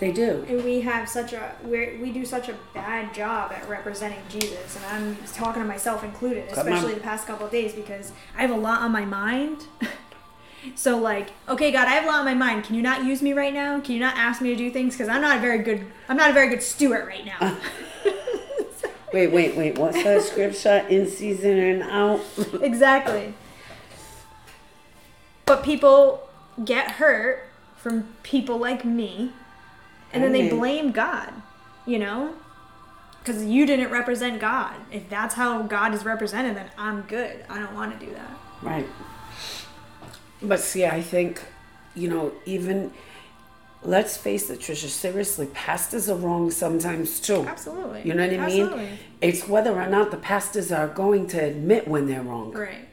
[0.00, 0.44] They do.
[0.48, 4.76] and we have such a we we do such a bad job at representing jesus
[4.76, 8.50] and i'm talking to myself included especially the past couple of days because i have
[8.50, 9.66] a lot on my mind
[10.74, 13.22] so like okay god i have a lot on my mind can you not use
[13.22, 15.40] me right now can you not ask me to do things because i'm not a
[15.40, 17.54] very good i'm not a very good steward right now uh.
[19.12, 19.78] Wait, wait, wait.
[19.78, 20.84] What's that scripture?
[20.88, 22.20] In season and out?
[22.60, 23.32] exactly
[25.46, 26.28] but people
[26.64, 27.44] get hurt
[27.76, 29.30] from people like me
[30.14, 31.32] and then they blame god
[31.86, 32.32] you know
[33.18, 37.58] because you didn't represent god if that's how god is represented then i'm good i
[37.58, 38.30] don't want to do that
[38.62, 38.86] Right.
[40.42, 41.42] But see, I think,
[41.94, 42.92] you know, even,
[43.82, 47.44] let's face it, Trisha, seriously, pastors are wrong sometimes too.
[47.46, 48.62] absolutely You know what I mean?
[48.62, 52.88] absolutely It's whether or not the pastors are going to admit when they're wrong, right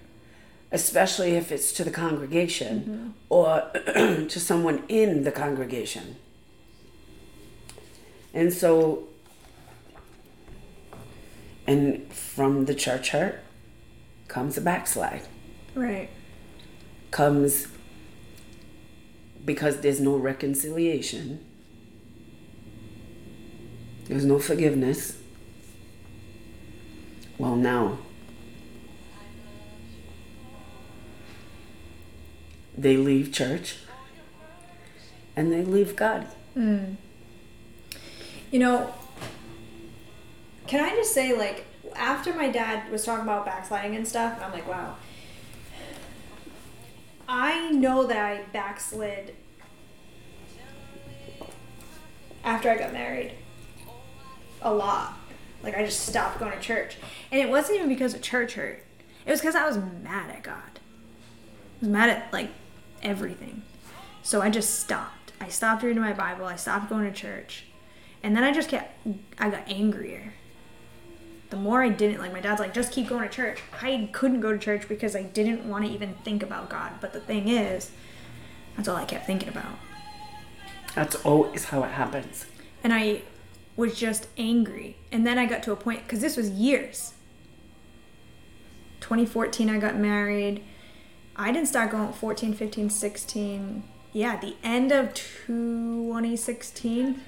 [0.74, 3.10] especially if it's to the congregation Mm-hmm.
[3.30, 6.16] or to someone in the congregation.
[8.34, 9.08] And so,
[11.68, 13.40] and from the church hurt
[14.28, 15.28] comes a backslide.
[15.76, 16.10] right
[17.12, 17.68] Comes
[19.44, 21.44] because there's no reconciliation,
[24.06, 25.18] there's no forgiveness.
[27.38, 27.98] Well, now
[32.78, 33.78] they leave church
[35.36, 36.28] and they leave God.
[36.56, 36.96] Mm.
[38.52, 38.94] You know,
[40.68, 44.52] can I just say, like, after my dad was talking about backsliding and stuff, I'm
[44.52, 44.98] like, wow.
[47.28, 49.36] I know that I backslid
[52.44, 53.34] after I got married.
[54.62, 55.18] A lot.
[55.64, 56.98] Like, I just stopped going to church.
[57.32, 58.84] And it wasn't even because of church hurt,
[59.26, 60.56] it was because I was mad at God.
[60.56, 62.50] I was mad at, like,
[63.02, 63.62] everything.
[64.24, 65.32] So I just stopped.
[65.40, 66.46] I stopped reading my Bible.
[66.46, 67.66] I stopped going to church.
[68.24, 68.96] And then I just kept,
[69.40, 70.34] I got angrier.
[71.50, 73.60] The more I didn't, like my dad's like, just keep going to church.
[73.82, 76.94] I couldn't go to church because I didn't want to even think about God.
[77.02, 77.92] But the thing is,
[78.76, 79.74] that's all I kept thinking about.
[80.96, 82.46] That's always how it happens.
[82.84, 83.22] And I
[83.76, 84.98] was just angry.
[85.12, 87.14] And then I got to a point, because this was years.
[89.02, 90.64] 2014, I got married.
[91.36, 93.84] I didn't start going 14, 15, 16.
[94.14, 97.22] Yeah, the end of 2016.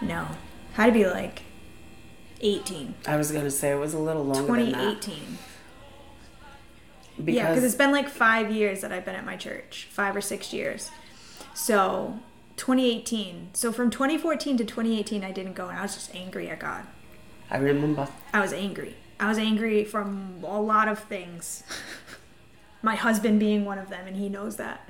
[0.00, 0.26] No.
[0.74, 1.42] Had to be like
[2.40, 2.94] 18.
[3.06, 5.38] I was gonna say it was a little longer than 2018.
[7.18, 10.16] because yeah, because it's been like five years that I've been at my church, five
[10.16, 10.90] or six years.
[11.54, 12.18] So
[12.56, 13.50] 2018.
[13.52, 16.84] So from 2014 to 2018, I didn't go, and I was just angry at God.
[17.50, 18.96] I remember I was angry.
[19.18, 21.62] I was angry from a lot of things.
[22.82, 24.88] my husband being one of them, and he knows that.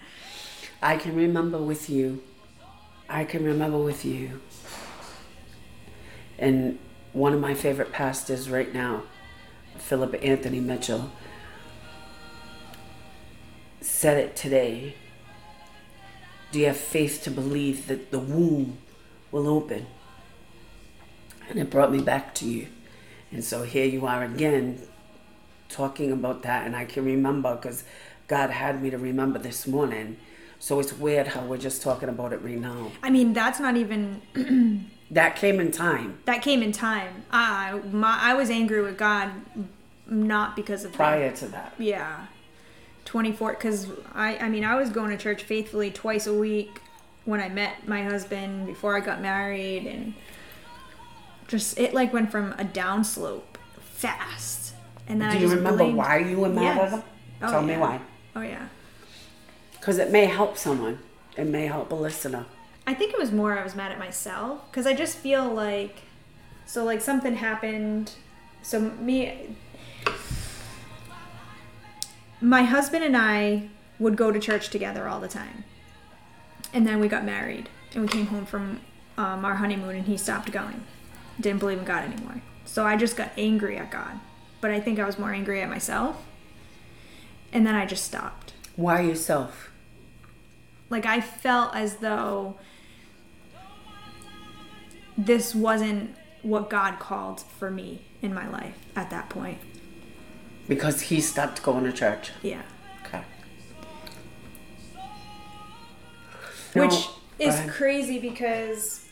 [0.83, 2.23] I can remember with you.
[3.09, 4.41] I can remember with you.
[6.41, 6.79] And
[7.13, 9.03] one of my favorite pastors right now,
[9.77, 11.13] Philip Anthony Mitchell,
[13.81, 14.95] said it today.
[16.51, 18.79] Do you have faith to believe that the womb
[19.31, 19.87] will open?
[21.49, 22.69] And it brought me back to you.
[23.31, 24.81] And so here you are again
[25.69, 26.67] talking about that.
[26.67, 27.85] And I can remember because
[28.27, 30.17] God had me to remember this morning.
[30.59, 32.93] So it's weird how we're just talking about it right now.
[33.03, 34.23] I mean, that's not even
[35.13, 37.25] That came in time that came in time.
[37.33, 39.31] I my I was angry with God,
[40.07, 41.75] not because of prior to that.
[41.79, 42.27] Yeah.
[43.07, 46.81] 24 cuz I I mean I was going to church faithfully twice a week
[47.25, 50.15] when I met my husband before I got married and
[51.49, 53.43] just it like went from a downslope
[53.81, 54.75] fast.
[55.09, 56.93] And then Do I you remember blamed- why you were mad Yes.
[56.93, 57.03] at him?
[57.43, 57.81] Oh, Tell me yeah.
[57.81, 58.01] why.
[58.37, 58.67] Oh yeah.
[59.73, 60.99] Because it may help someone.
[61.37, 62.45] It may help a listener.
[62.87, 66.03] I think it was more I was mad at myself because I just feel like,
[66.67, 68.13] so like something happened.
[68.63, 69.55] So me,
[72.41, 73.69] my husband and I
[73.99, 75.65] would go to church together all the time,
[76.73, 78.81] and then we got married and we came home from
[79.19, 80.83] um, our honeymoon and he stopped going,
[81.39, 82.41] didn't believe in God anymore.
[82.65, 84.21] So I just got angry at God,
[84.61, 86.23] but I think I was more angry at myself,
[87.53, 88.55] and then I just stopped.
[88.77, 89.71] Why yourself?
[90.89, 92.57] Like I felt as though
[95.27, 99.59] this wasn't what God called for me in my life at that point.
[100.69, 102.31] Because he stopped going to church.
[102.43, 102.63] Yeah.
[103.05, 103.23] Okay.
[106.75, 107.05] Which No, go
[107.39, 107.71] is ahead.
[107.71, 109.07] crazy because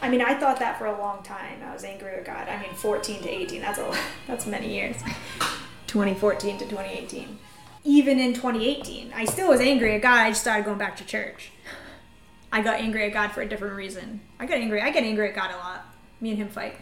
[0.00, 1.60] I mean, I thought that for a long time.
[1.66, 2.48] I was angry with God.
[2.48, 4.96] I mean, 14 to 18, that's a that's many years.
[5.86, 7.38] 2014 to 2018.
[7.84, 10.18] Even in 2018, I still was angry at God.
[10.18, 11.50] I just started going back to church.
[12.52, 14.20] I got angry at God for a different reason.
[14.38, 14.80] I got angry.
[14.80, 15.84] I get angry at God a lot.
[16.20, 16.76] Me and him fight.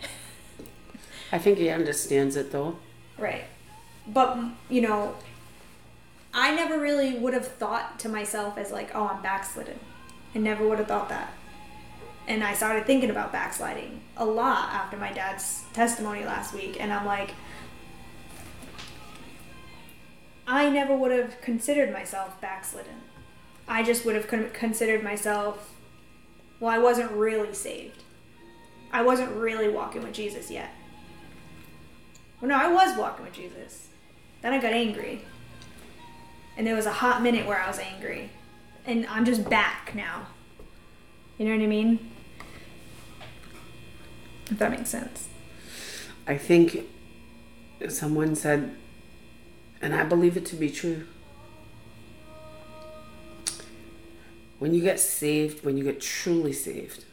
[1.33, 2.77] I think he understands it though.
[3.19, 3.45] Right.
[4.07, 4.39] But,
[4.69, 5.17] you know,
[6.33, 9.79] I never really would have thought to myself as like, oh, I'm backslidden.
[10.35, 11.33] I never would have thought that.
[12.27, 16.77] And I started thinking about backsliding a lot after my dad's testimony last week.
[16.81, 17.31] And I'm like,
[20.47, 23.01] I never would have considered myself backslidden.
[23.67, 25.75] I just would have con- considered myself,
[26.61, 28.03] well, I wasn't really saved.
[28.93, 30.71] I wasn't really walking with Jesus yet.
[32.41, 33.89] Well, no, I was walking with Jesus.
[34.43, 35.23] Then I got angry.
[36.57, 38.31] And there was a hot minute where I was angry.
[38.87, 40.27] And I'm just back now.
[41.39, 42.11] You know what I mean?
[44.51, 45.29] If that makes sense.
[46.27, 46.87] I think
[47.89, 48.77] someone said,
[49.83, 51.07] and I believe it to be true.
[54.59, 57.05] When you get saved, when you get truly saved,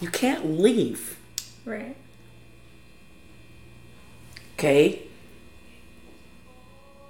[0.00, 1.18] you can't leave.
[1.64, 1.96] Right.
[4.54, 5.02] Okay?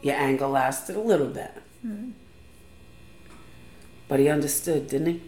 [0.02, 1.52] Your anger lasted a little bit.
[1.82, 2.10] Hmm.
[4.08, 5.22] But he understood, didn't he?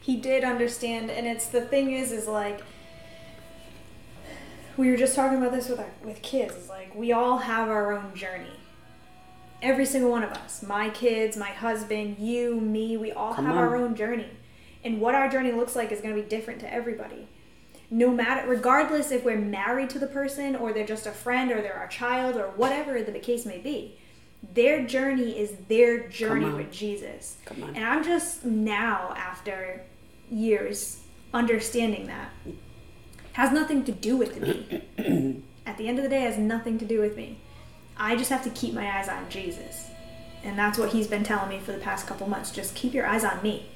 [0.00, 2.60] He did understand, and it's the thing is, is like,
[4.76, 6.54] we were just talking about this with our, with kids.
[6.56, 8.59] It's like we all have our own journey.
[9.62, 13.56] Every single one of us, my kids, my husband, you, me, we all Come have
[13.56, 14.30] our own journey,
[14.84, 17.28] and what our journey looks like is going to be different to everybody.
[17.90, 21.60] No matter, regardless if we're married to the person or they're just a friend or
[21.60, 23.98] they're our child or whatever the case may be,
[24.54, 26.56] their journey is their journey on.
[26.56, 27.36] with Jesus.
[27.44, 27.76] Come on.
[27.76, 29.82] And I'm just now, after
[30.30, 31.00] years,
[31.34, 32.30] understanding that
[33.32, 35.42] has nothing to do with me.
[35.66, 37.38] At the end of the day, has nothing to do with me.
[38.00, 39.90] I just have to keep my eyes on Jesus,
[40.42, 42.50] and that's what he's been telling me for the past couple months.
[42.50, 43.66] Just keep your eyes on me,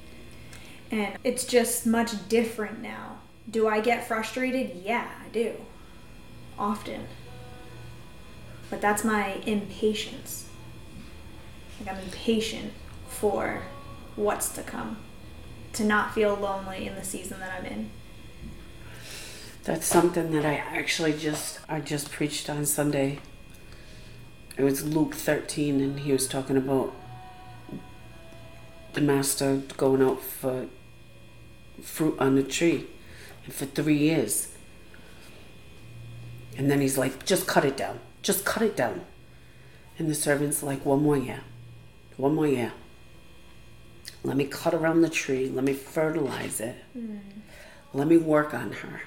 [0.91, 3.19] and it's just much different now.
[3.51, 4.83] Do I get frustrated?
[4.83, 5.57] Yeah, I do,
[6.59, 7.07] often.
[8.71, 10.49] But that's my impatience.
[11.79, 12.73] Like I'm impatient
[13.09, 13.65] for
[14.17, 14.97] what's to come
[15.75, 17.91] to not feel lonely in the season that I'm in.
[19.65, 23.19] That's something that I actually just I just preached on Sunday.
[24.57, 26.95] It was Luke 13 and he was talking about
[28.93, 30.67] the master going out for
[31.83, 32.87] fruit on the tree
[33.45, 34.55] and for 3 years.
[36.57, 37.99] And then he's like, "Just cut it down.
[38.23, 39.05] Just cut it down."
[39.99, 41.41] And the servant's like, "One more year.
[42.17, 42.73] One more year.
[44.23, 45.49] Let me cut around the tree.
[45.49, 46.77] Let me fertilize it.
[46.97, 47.21] Mm.
[47.93, 49.03] Let me work on her."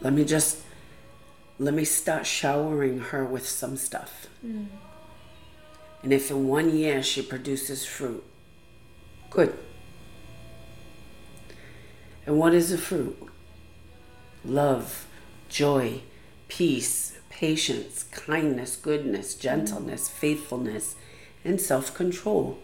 [0.00, 0.58] let me just
[1.58, 4.26] let me start showering her with some stuff.
[4.44, 4.66] Mm.
[6.02, 8.24] And if in one year she produces fruit
[9.30, 9.56] good.
[12.26, 13.16] And what is the fruit?
[14.44, 15.06] Love
[15.48, 16.00] joy
[16.48, 19.40] peace patience kindness goodness mm.
[19.40, 20.94] gentleness faithfulness
[21.44, 22.58] and self-control.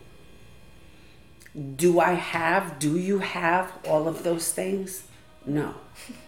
[1.76, 5.04] Do i have do you have all of those things?
[5.46, 5.74] No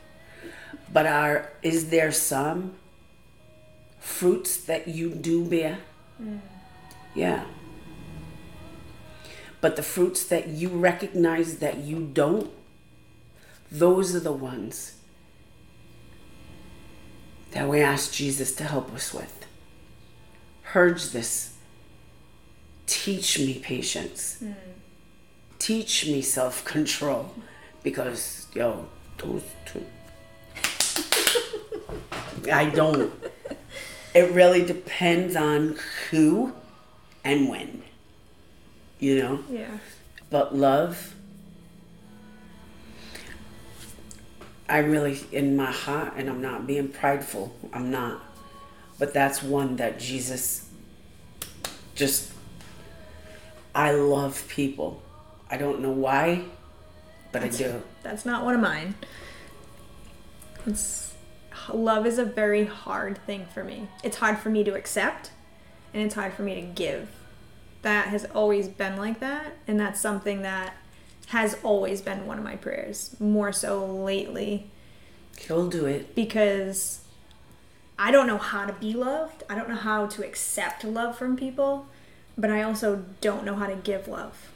[0.93, 2.75] but are is there some
[3.99, 5.79] fruits that you do bear?
[6.23, 6.41] Mm.
[7.15, 7.45] Yeah.
[9.61, 12.51] But the fruits that you recognize that you don't,
[13.71, 14.97] those are the ones
[17.51, 19.47] that we ask Jesus to help us with.
[20.63, 21.57] Purge this.
[22.87, 24.39] Teach me patience.
[24.43, 24.55] Mm.
[25.59, 27.35] Teach me self control.
[27.83, 28.87] Because, yo,
[29.19, 29.85] those two.
[32.51, 33.13] I don't.
[34.15, 35.79] It really depends on
[36.11, 36.53] who
[37.25, 37.83] and when.
[38.99, 39.45] You know?
[39.51, 39.79] Yeah.
[40.31, 41.15] But love,
[44.69, 48.23] I really, in my heart, and I'm not being prideful, I'm not.
[48.99, 50.69] But that's one that Jesus
[51.95, 52.33] just,
[53.75, 55.03] I love people.
[55.51, 56.45] I don't know why,
[57.31, 57.83] but I do.
[58.03, 58.95] That's not one of mine.
[60.67, 61.06] It's
[61.73, 63.89] love is a very hard thing for me.
[64.03, 65.31] It's hard for me to accept
[65.93, 67.09] and it's hard for me to give.
[67.83, 70.75] That has always been like that, and that's something that
[71.29, 74.71] has always been one of my prayers, more so lately
[75.39, 76.15] He'll do it.
[76.15, 77.01] because
[77.99, 79.43] I don't know how to be loved.
[79.49, 81.87] I don't know how to accept love from people,
[82.37, 84.51] but I also don't know how to give love.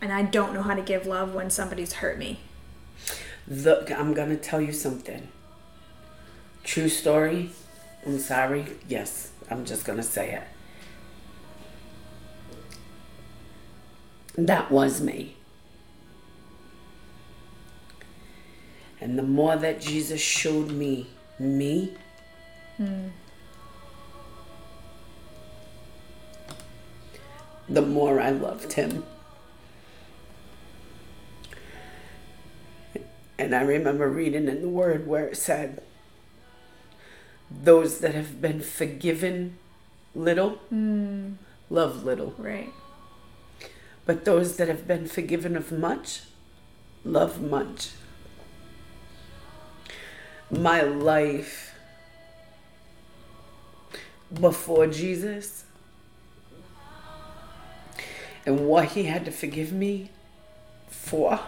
[0.00, 2.40] And I don't know how to give love when somebody's hurt me.
[3.46, 5.28] Look, I'm gonna tell you something.
[6.64, 7.50] True story.
[8.06, 8.66] I'm sorry.
[8.88, 10.42] Yes, I'm just gonna say it.
[14.36, 15.36] That was me.
[19.00, 21.08] And the more that Jesus showed me
[21.38, 21.94] me,
[27.68, 29.04] the more I loved him.
[33.38, 35.82] And I remember reading in the Word where it said,
[37.50, 39.58] Those that have been forgiven
[40.14, 41.32] little hmm.
[41.70, 42.72] love little, Right.
[44.06, 46.22] but those that have been forgiven of much
[47.04, 47.90] love much.
[50.50, 51.74] My life
[54.32, 55.64] before Jesus
[58.46, 60.10] and what he had to forgive me
[60.88, 61.40] for.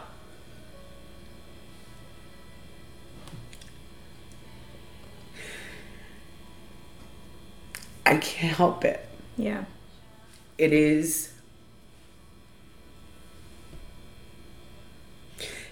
[8.07, 9.05] I can't help it.
[9.37, 9.65] Yeah.
[10.57, 11.33] It is.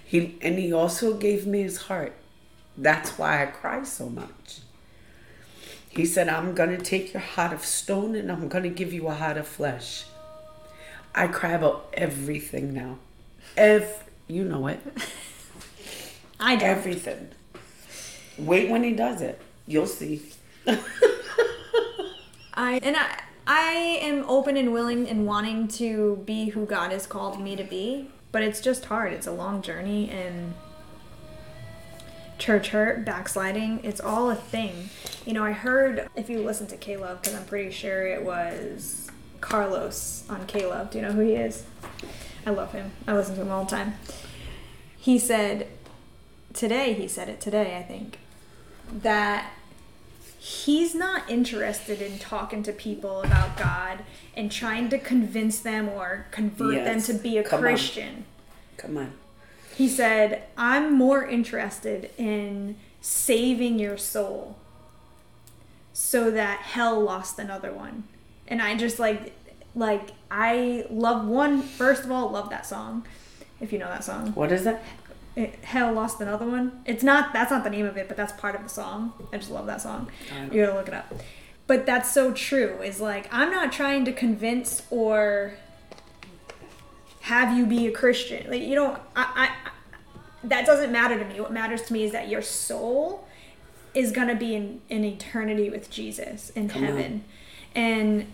[0.03, 2.13] He and he also gave me his heart.
[2.77, 4.59] That's why I cry so much.
[5.89, 9.13] He said, I'm gonna take your heart of stone and I'm gonna give you a
[9.13, 10.03] heart of flesh.
[11.15, 12.97] I cry about everything now.
[13.55, 14.81] Ev you know it.
[16.39, 16.65] I do.
[16.65, 17.29] Everything.
[18.37, 19.41] Wait when he does it.
[19.65, 20.21] You'll see.
[22.55, 27.05] I and I I am open and willing and wanting to be who God has
[27.05, 29.13] called me to be, but it's just hard.
[29.13, 30.55] It's a long journey and
[32.37, 34.89] church hurt, backsliding, it's all a thing.
[35.25, 39.09] You know, I heard if you listen to Caleb because I'm pretty sure it was
[39.41, 40.91] Carlos on Caleb.
[40.91, 41.65] Do you know who he is?
[42.45, 42.91] I love him.
[43.07, 43.95] I listen to him all the time.
[44.97, 45.67] He said
[46.53, 48.19] today, he said it today, I think,
[48.91, 49.51] that
[50.45, 54.03] he's not interested in talking to people about God
[54.35, 57.61] and trying to convince them or convert them to be a Come on.
[57.63, 58.25] Christian.
[58.77, 59.13] Come on.
[59.75, 64.55] He said, I'm more interested in saving your soul
[65.93, 68.03] so that hell lost another one.
[68.47, 69.33] And I just like,
[69.73, 73.07] like, I love one, first of all, love that song.
[73.59, 74.33] If you know that song.
[74.33, 74.77] What is it?
[75.35, 76.81] It, hell lost another one.
[76.85, 79.13] It's not, that's not the name of it, but that's part of the song.
[79.33, 80.09] I just love that song.
[80.51, 81.13] You gotta look it up.
[81.67, 82.81] But that's so true.
[82.81, 85.55] Is like, I'm not trying to convince or
[87.25, 88.49] have you be a Christian.
[88.49, 88.99] Like you don't.
[89.15, 89.69] I, I,
[90.43, 91.41] that doesn't matter to me.
[91.41, 93.27] What matters to me is that your soul
[93.95, 96.87] is gonna be in in eternity with Jesus in Come on.
[96.87, 97.23] heaven,
[97.73, 98.27] and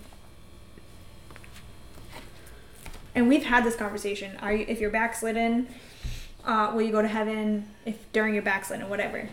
[3.15, 4.35] and we've had this conversation.
[4.41, 5.69] Are you if you're backslidden,
[6.45, 9.29] uh, will you go to heaven if during your backslidden whatever?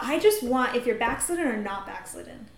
[0.00, 2.48] I just want if you're backslidden or not backslidden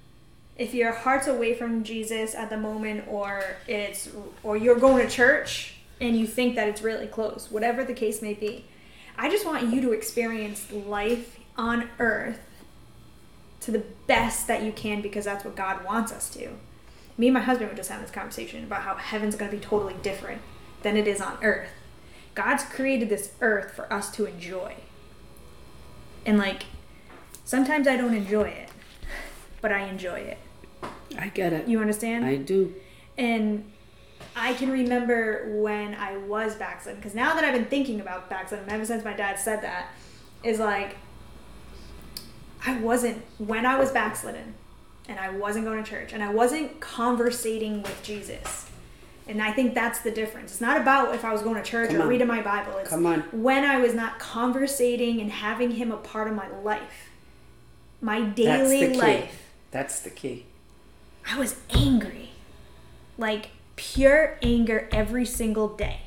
[0.60, 4.10] if your heart's away from Jesus at the moment or it's
[4.42, 8.20] or you're going to church and you think that it's really close, whatever the case
[8.20, 8.66] may be.
[9.16, 12.40] I just want you to experience life on earth
[13.62, 16.50] to the best that you can because that's what God wants us to.
[17.16, 19.62] Me and my husband were just having this conversation about how heaven's going to be
[19.62, 20.42] totally different
[20.82, 21.70] than it is on earth.
[22.34, 24.76] God's created this earth for us to enjoy.
[26.24, 26.64] And like
[27.44, 28.70] sometimes I don't enjoy it,
[29.60, 30.38] but I enjoy it.
[31.18, 31.66] I get it.
[31.66, 32.24] You understand?
[32.24, 32.74] I do.
[33.18, 33.70] and
[34.36, 38.70] I can remember when I was backslidden because now that I've been thinking about backslidden
[38.70, 39.90] ever since my dad said that,
[40.42, 40.96] is like
[42.64, 44.54] I wasn't when I was backslidden
[45.08, 48.69] and I wasn't going to church and I wasn't conversating with Jesus.
[49.30, 50.50] And I think that's the difference.
[50.50, 52.08] It's not about if I was going to church Come or on.
[52.08, 52.76] reading my Bible.
[52.78, 53.20] It's Come on.
[53.30, 57.10] when I was not conversating and having him a part of my life.
[58.00, 58.98] My That's daily key.
[58.98, 59.52] life.
[59.70, 60.46] That's the key.
[61.30, 62.30] I was angry.
[63.16, 66.00] Like pure anger every single day.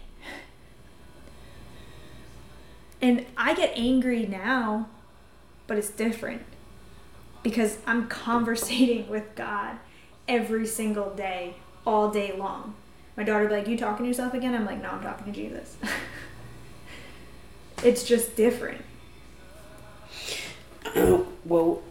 [3.01, 4.87] And I get angry now,
[5.67, 6.41] but it's different
[7.41, 9.77] because I'm conversating with God
[10.27, 11.55] every single day,
[11.85, 12.75] all day long.
[13.15, 14.55] My daughter be like, You talking to yourself again?
[14.55, 15.77] I'm like, No, I'm talking to Jesus.
[17.83, 18.83] it's just different.
[21.45, 21.81] Well,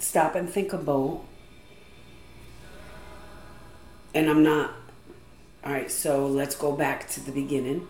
[0.00, 1.20] stop and think about,
[4.12, 4.72] and I'm not,
[5.64, 7.86] all right, so let's go back to the beginning.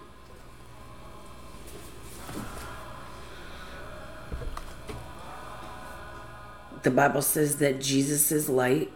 [6.82, 8.92] The Bible says that Jesus is light.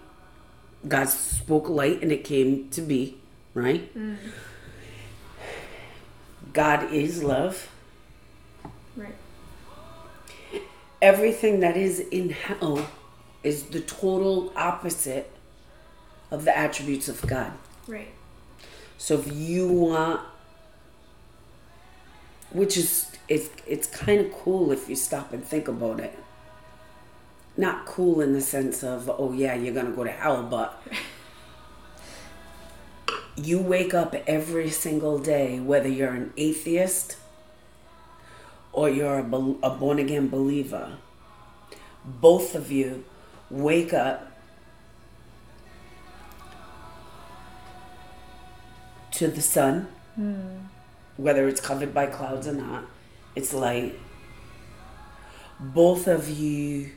[0.87, 3.20] God spoke light and it came to be,
[3.55, 3.91] right?
[6.53, 7.71] God is love.
[8.97, 9.15] Right.
[11.01, 12.87] Everything that is in hell
[13.43, 15.31] is the total opposite
[16.31, 17.53] of the attributes of God.
[17.87, 18.13] Right.
[18.99, 20.21] So if you want,
[22.53, 26.17] which is it's it's kind of cool if you stop and think about it.
[27.57, 30.83] Not cool in the sense of oh yeah you're gonna go to hell, but
[33.37, 37.17] you wake up every single day whether you're an atheist
[38.73, 39.25] or you're a,
[39.63, 40.93] a born again believer.
[42.05, 43.05] Both of you
[43.51, 44.31] wake up
[49.13, 50.59] to the sun, hmm.
[51.17, 52.85] whether it's covered by clouds or not,
[53.35, 53.99] it's light.
[55.59, 56.93] Both of you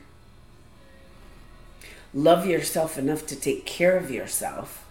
[2.13, 4.82] love yourself enough to take care of yourself,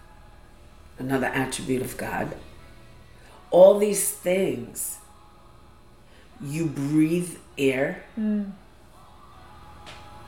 [1.03, 2.35] another attribute of God.
[3.51, 4.99] All these things,
[6.41, 8.05] you breathe air.
[8.15, 8.45] Hmm.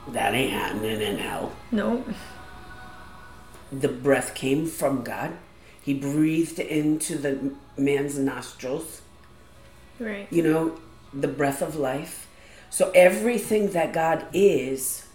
[0.09, 2.03] That ain't happening in hell No.
[3.71, 5.31] the breath came from God.
[5.81, 9.01] He breathed into the man's nostrils,
[9.99, 10.27] Right.
[10.29, 10.77] you know,
[11.13, 12.27] the breath of life.
[12.69, 15.05] So everything that God is,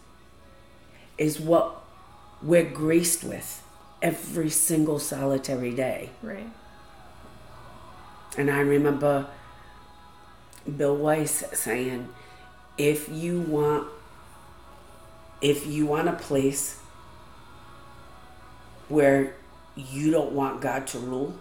[1.19, 1.83] is what
[2.43, 3.60] we're graced with
[4.03, 6.11] every single solitary day.
[6.23, 6.51] Right.
[8.37, 9.27] And I remember
[10.77, 12.09] Bill Wiese saying,
[12.79, 13.89] if you want
[15.41, 16.79] if you want a place
[18.89, 19.35] where
[19.75, 21.35] you don't want God to rule,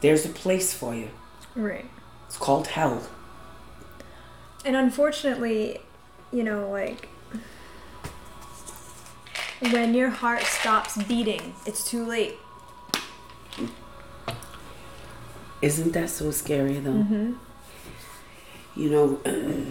[0.00, 1.10] there's a place for you.
[1.54, 1.84] Right.
[2.26, 3.02] It's called hell.
[4.64, 5.80] And unfortunately,
[6.32, 7.08] you know, like
[9.72, 12.36] when your heart stops beating, it's too late.
[15.62, 16.90] Isn't that so scary though?
[16.90, 17.32] Mm-hmm.
[18.76, 19.20] You know,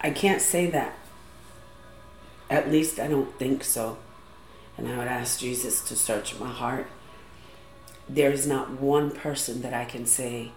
[0.00, 0.98] I can't say that.
[2.50, 3.98] At least I don't think so.
[4.76, 6.86] And I would ask Jesus to search my heart.
[8.08, 10.52] There is not one person that I can say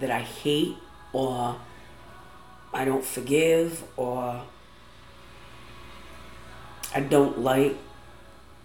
[0.00, 0.76] that I hate
[1.12, 1.56] or
[2.74, 4.42] I don't forgive or
[6.94, 7.76] I don't like.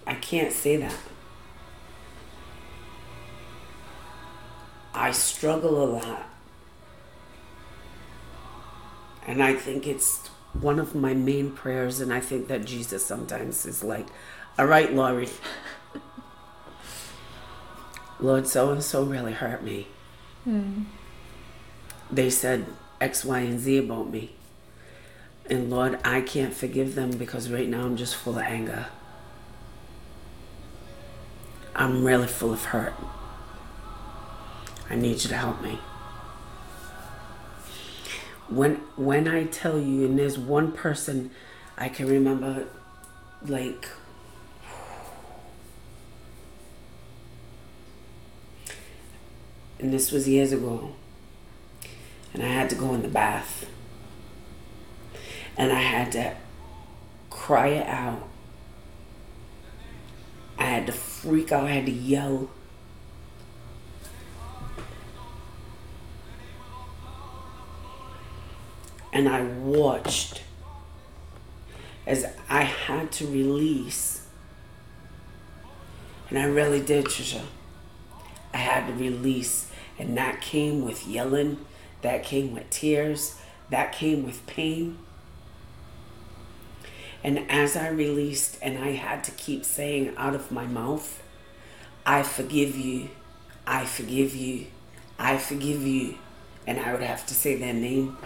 [0.06, 0.96] I can't say that.
[4.94, 6.30] I struggle a lot.
[9.26, 13.66] And I think it's one of my main prayers, and I think that Jesus sometimes
[13.66, 14.08] is like,
[14.58, 15.30] All right, Laurie.
[18.20, 19.88] Lord, so and so really hurt me.
[20.44, 20.84] Hmm.
[22.12, 22.68] They said
[23.02, 24.36] X, Y, and Z about me.
[25.50, 28.88] And Lord, I can't forgive them because right now I'm just full of anger.
[31.76, 32.94] I'm really full of hurt.
[34.90, 35.80] I need you to help me.
[38.48, 41.32] When when I tell you, and there's one person
[41.78, 42.68] I can remember,
[43.46, 43.88] like
[49.80, 50.94] and this was years ago,
[52.34, 53.66] and I had to go in the bath,
[55.58, 56.36] and I had to
[57.30, 58.28] cry it out.
[60.58, 61.66] I had to freak out.
[61.66, 62.50] I had to yell.
[69.14, 70.42] and I watched
[72.06, 74.28] as I had to release.
[76.30, 77.44] And I really did, Trisha.
[78.54, 79.72] I had to release.
[80.00, 81.60] And that came with yelling,
[82.02, 83.40] that came with tears,
[83.70, 84.98] that came with pain.
[87.24, 91.24] And as I released, and I had to keep saying out of my mouth,
[92.06, 93.10] I forgive you,
[93.66, 94.68] I forgive you,
[95.18, 96.16] I forgive you.
[96.68, 98.18] And I would have to say their name.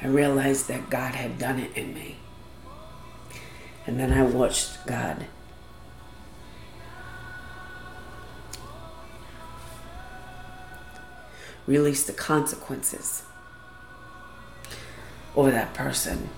[0.00, 2.16] I realized that God had done it in me.
[3.86, 5.24] And then I watched God
[11.66, 13.22] release the consequences
[15.38, 16.28] over that person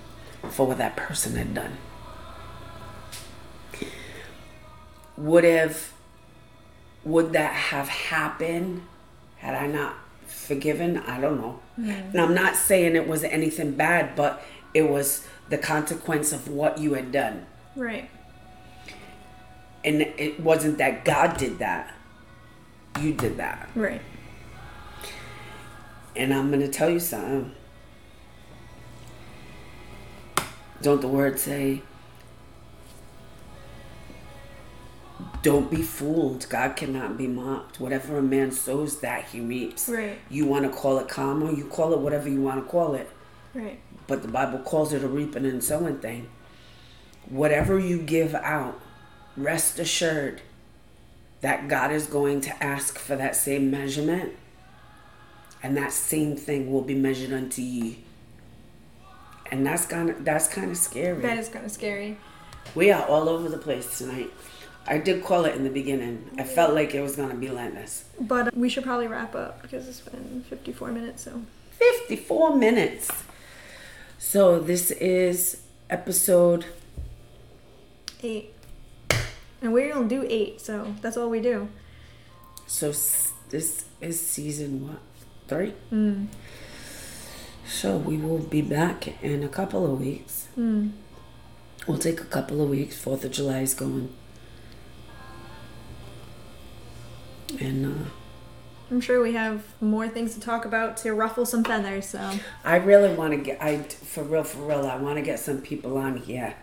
[0.51, 1.75] for what that person had done.
[5.17, 5.91] Would have
[7.03, 8.83] would that have happened
[9.37, 9.95] had I not
[10.27, 10.97] forgiven.
[10.99, 11.59] I don't know.
[11.77, 14.43] And I'm not saying it was anything bad, but
[14.75, 17.47] it was the consequence of what you had done.
[17.75, 18.07] Right.
[19.83, 21.91] And it wasn't that God did that.
[22.99, 23.67] You did that.
[23.73, 24.01] Right.
[26.15, 27.55] And I'm going to tell you something.
[30.81, 31.81] Don't the word say,
[35.41, 36.47] don't be fooled.
[36.49, 37.79] God cannot be mocked.
[37.79, 39.89] Whatever a man sows, that he reaps.
[39.89, 40.17] Right.
[40.29, 43.09] You want to call it karma, you call it whatever you want to call it.
[43.53, 43.79] Right.
[44.07, 46.29] But the Bible calls it a reaping and sowing thing.
[47.29, 48.79] Whatever you give out,
[49.37, 50.41] rest assured
[51.41, 54.33] that God is going to ask for that same measurement,
[55.63, 58.03] and that same thing will be measured unto ye.
[59.51, 61.21] And that's kind of that's kind of scary.
[61.21, 62.17] That is kind of scary.
[62.75, 64.31] we are all over the place tonight.
[64.87, 66.29] I did call it in the beginning.
[66.39, 68.05] I felt like it was gonna be relentless.
[68.19, 71.23] But we should probably wrap up because it's been 54 minutes.
[71.23, 71.41] So
[71.77, 73.11] 54 minutes.
[74.17, 76.65] So this is episode
[78.23, 78.53] eight.
[79.61, 81.67] And we're gonna do eight, so that's all we do.
[82.65, 82.87] So
[83.49, 84.99] this is season what?
[85.47, 85.73] Three?
[85.91, 86.27] Mm.
[87.71, 90.49] So we will be back in a couple of weeks.
[90.57, 90.91] Mm.
[91.87, 92.99] We'll take a couple of weeks.
[92.99, 94.13] Fourth of July is going.
[97.59, 98.09] And uh,
[98.91, 102.07] I'm sure we have more things to talk about to ruffle some feathers.
[102.07, 105.39] So I really want to get, I for real, for real, I want to get
[105.39, 106.55] some people on here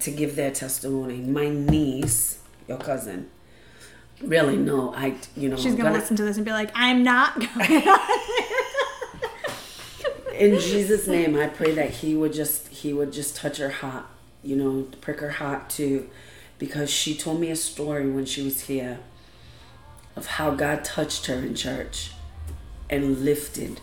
[0.00, 1.16] to give their testimony.
[1.16, 3.30] My niece, your cousin,
[4.20, 7.02] really no, I, you know, she's I'm gonna, listen to this and be like, "I'm
[7.02, 7.82] not going."
[10.34, 14.06] In Jesus' name, I pray that He would just He would just touch her heart,
[14.42, 16.08] you know, prick her heart too,
[16.58, 19.00] because she told me a story when she was here
[20.16, 22.12] of how God touched her in church
[22.90, 23.80] and lifted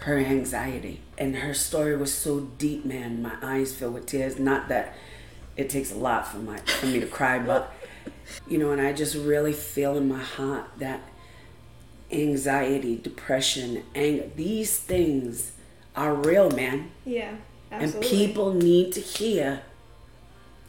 [0.00, 1.00] her anxiety.
[1.16, 3.22] And her story was so deep, man.
[3.22, 4.38] My eyes filled with tears.
[4.38, 4.94] Not that
[5.56, 7.72] it takes a lot for my for me to cry, but
[8.46, 11.00] you know, and I just really feel in my heart that
[12.10, 15.52] anxiety, depression, anger, these things
[15.98, 16.90] are real, man.
[17.04, 17.32] yeah,
[17.72, 18.08] absolutely.
[18.08, 19.62] And people need to hear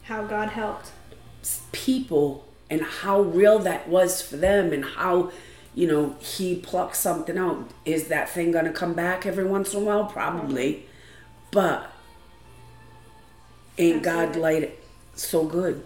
[0.02, 0.90] how God helped.
[1.72, 5.30] people and how real that was for them and how,
[5.74, 7.70] you know, he plucked something out.
[7.84, 10.04] Is that thing going to come back every once in a while?
[10.06, 10.72] Probably.
[10.72, 10.86] Mm-hmm.
[11.52, 11.90] But
[13.78, 14.40] ain't God Absolutely.
[14.54, 15.84] like it so good?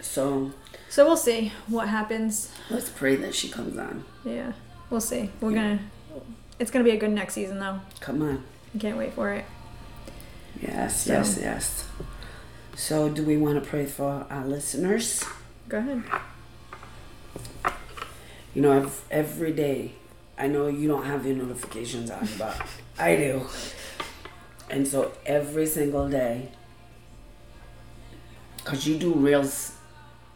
[0.00, 0.52] So
[0.88, 2.50] So we'll see what happens.
[2.70, 4.04] let's pray that she comes on.
[4.24, 4.52] Yeah,
[4.90, 5.30] we'll see.
[5.40, 5.78] We're gonna.
[6.58, 7.80] It's gonna be a good next season though.
[8.00, 8.44] Come on.
[8.74, 9.44] I can't wait for it.
[10.60, 11.84] Yes, So- yes, yes.
[12.76, 15.22] So, do we want to pray for our listeners?
[15.68, 16.02] Go ahead.
[18.54, 19.92] You know, ev- every day,
[20.38, 22.60] I know you don't have your notifications on, but
[22.98, 23.46] I do.
[24.70, 26.48] And so, every single day,
[28.56, 29.72] because you do reels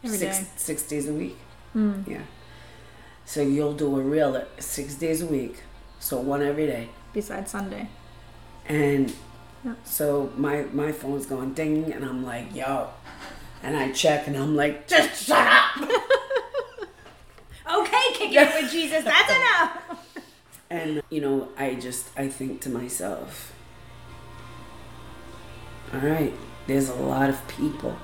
[0.05, 0.47] six, day.
[0.57, 1.37] six days a week.
[1.74, 2.07] Mm.
[2.07, 2.22] Yeah.
[3.24, 5.57] So, you'll do a reel six days a week.
[5.99, 6.89] So, one every day.
[7.12, 7.89] Besides Sunday.
[8.66, 9.12] And
[9.64, 9.74] Yeah.
[9.84, 12.88] so my my phone's going ding, and I'm like, yo,
[13.62, 15.90] and I check, and I'm like, just shut up.
[17.66, 19.04] Okay, kick it with Jesus.
[19.04, 20.06] That's enough.
[20.68, 23.52] And you know, I just I think to myself,
[25.92, 26.32] all right,
[26.66, 27.96] there's a lot of people.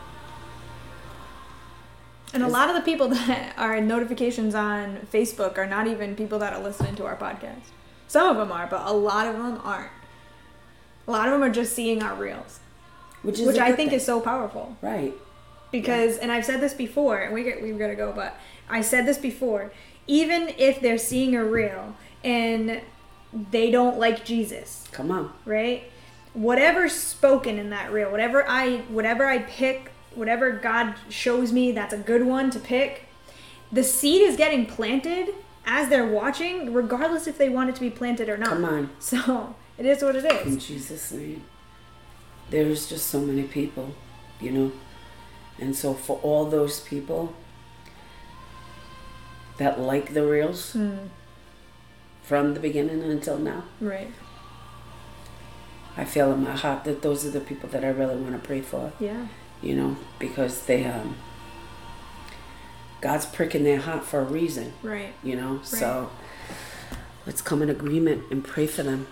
[2.32, 6.38] And a lot of the people that are notifications on Facebook are not even people
[6.38, 7.60] that are listening to our podcast.
[8.08, 9.90] Some of them are, but a lot of them aren't.
[11.10, 12.60] A lot of them are just seeing our reels,
[13.22, 13.96] Which is which I think thing.
[13.98, 14.76] is so powerful.
[14.80, 15.12] right.
[15.72, 18.36] because and I've said this before, and we get, we've got to go, but
[18.68, 19.72] I said this before.
[20.06, 22.80] Even if they're seeing a reel and
[23.50, 25.82] they don't like Jesus, Come on, right?
[26.32, 31.92] Whatever's spoken in that reel, whatever I whatever I pick, whatever God shows me that's
[31.92, 33.06] a good one to pick,
[33.72, 35.34] the seed is getting planted
[35.66, 38.50] as they're watching, regardless if they want it to be planted or not.
[38.50, 38.90] come on.
[39.00, 40.46] So it is what it is.
[40.46, 40.58] In.
[40.60, 41.42] Jesus' name.
[42.50, 43.94] There's just so many people,
[44.40, 44.72] you know,
[45.58, 47.34] and so for all those people
[49.58, 50.96] that like the reels Hmm,
[52.22, 53.64] from the beginning until now.
[53.80, 54.12] right.
[55.96, 58.46] I feel in my heart that those are the people that I really want to
[58.46, 59.26] pray for, Yeah.
[59.60, 61.16] you know, because they um
[63.00, 65.12] God's pricking their heart for a reason, Right.
[65.22, 65.60] you know.
[65.62, 66.10] So
[67.26, 69.06] let's come in agreement and pray for them.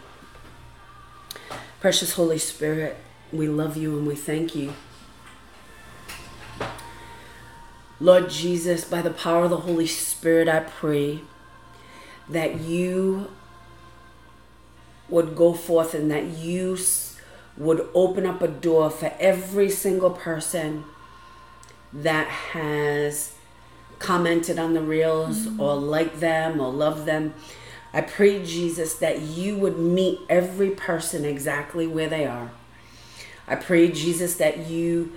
[1.80, 2.96] Precious Holy Spirit,
[3.32, 4.74] we love you and we thank you.
[8.00, 11.20] Lord Jesus, by the power of the Holy Spirit, I pray
[12.28, 13.30] that you
[15.08, 16.78] would go forth and that you
[17.56, 20.84] would open up a door for every single person
[21.92, 23.32] that has
[23.98, 25.60] commented on the reels mm-hmm.
[25.60, 27.34] or liked them or loved them.
[27.92, 32.50] I pray, Jesus, that you would meet every person exactly where they are.
[33.46, 35.12] I pray, Jesus, that you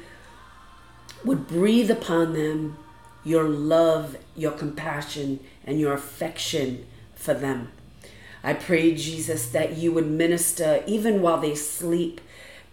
[1.26, 2.78] would breathe upon them
[3.24, 7.72] your love, your compassion, and your affection for them.
[8.44, 12.22] I pray, Jesus, that you would minister even while they sleep,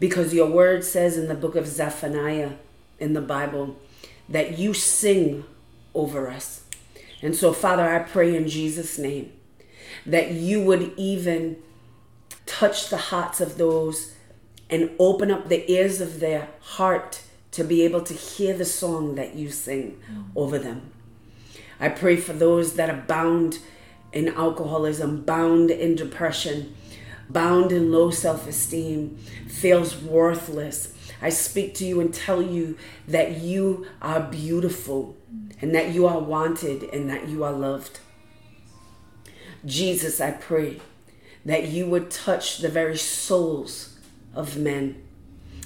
[0.01, 2.53] because your word says in the book of Zephaniah
[3.01, 3.76] in the Bible
[4.28, 5.44] that you sing
[5.92, 6.62] over us.
[7.20, 9.32] And so, Father, I pray in Jesus' name
[10.09, 11.56] that you would even
[12.46, 14.14] touch the hearts of those
[14.70, 19.14] and open up the ears of their heart to be able to hear the song
[19.14, 20.00] that you sing
[20.34, 20.90] over them.
[21.80, 23.59] I pray for those that are bound
[24.12, 26.74] in alcoholism, bound in depression,
[27.28, 30.94] bound in low self esteem, feels worthless.
[31.20, 32.78] I speak to you and tell you
[33.09, 35.16] that you are beautiful
[35.61, 38.00] and that you are wanted and that you are loved.
[39.64, 40.80] Jesus, I pray
[41.44, 43.98] that you would touch the very souls
[44.34, 45.02] of men,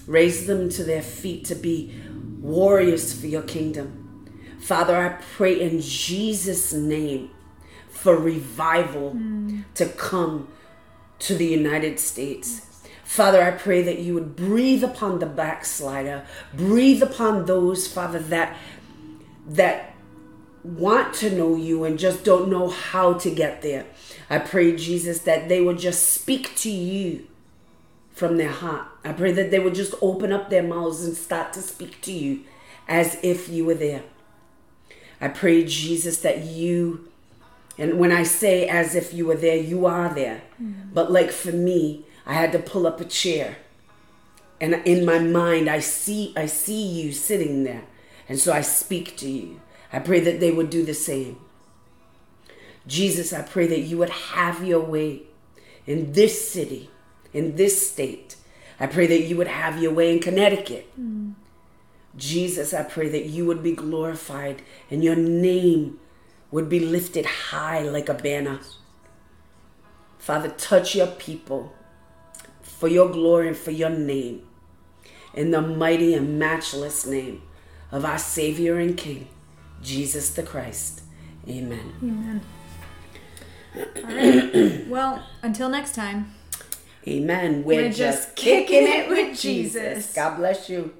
[0.06, 1.94] raise them to their feet to be
[2.40, 4.26] warriors for your kingdom.
[4.60, 7.30] Father, I pray in Jesus' name
[7.88, 9.62] for revival hmm.
[9.74, 10.48] to come
[11.20, 12.68] to the United States.
[13.04, 16.24] Father, I pray that you would breathe upon the backslider,
[16.54, 18.56] breathe upon those, Father, that
[19.46, 19.91] that
[20.64, 23.86] want to know you and just don't know how to get there.
[24.30, 27.26] I pray, Jesus, that they would just speak to you
[28.12, 28.86] from their heart.
[29.04, 32.12] I pray that they would just open up their mouths and start to speak to
[32.12, 32.44] you
[32.86, 34.02] as if you were there.
[35.20, 37.08] I pray, Jesus, that you,
[37.78, 40.42] and when I say as if you were there, you are there.
[40.60, 40.92] Mm.
[40.92, 43.56] But like for me, I had to pull up a chair.
[44.60, 47.82] And in my mind, I see, I see you sitting there.
[48.28, 49.60] And so I speak to you.
[49.92, 51.38] I pray that they would do the same.
[52.86, 55.22] Jesus, I pray that you would have your way
[55.86, 56.90] in this city,
[57.32, 58.36] in this state.
[58.80, 60.90] I pray that you would have your way in Connecticut.
[62.16, 65.98] Jesus, I pray that you would be glorified and your name
[66.50, 68.60] would be lifted high like a banner.
[70.18, 71.72] Father, touch your people
[72.62, 74.46] for your glory and for your name.
[75.34, 77.42] In the mighty and matchless name
[77.90, 79.28] of our Savior and King,
[79.82, 81.02] Jesus the Christ.
[81.48, 81.92] Amen.
[82.02, 82.40] Amen.
[83.76, 84.86] All right.
[84.88, 86.32] well, until next time.
[87.06, 87.64] Amen.
[87.64, 89.40] We're, We're just just kicking it it with.
[89.40, 90.12] Jesus.
[90.14, 90.94] God bless you.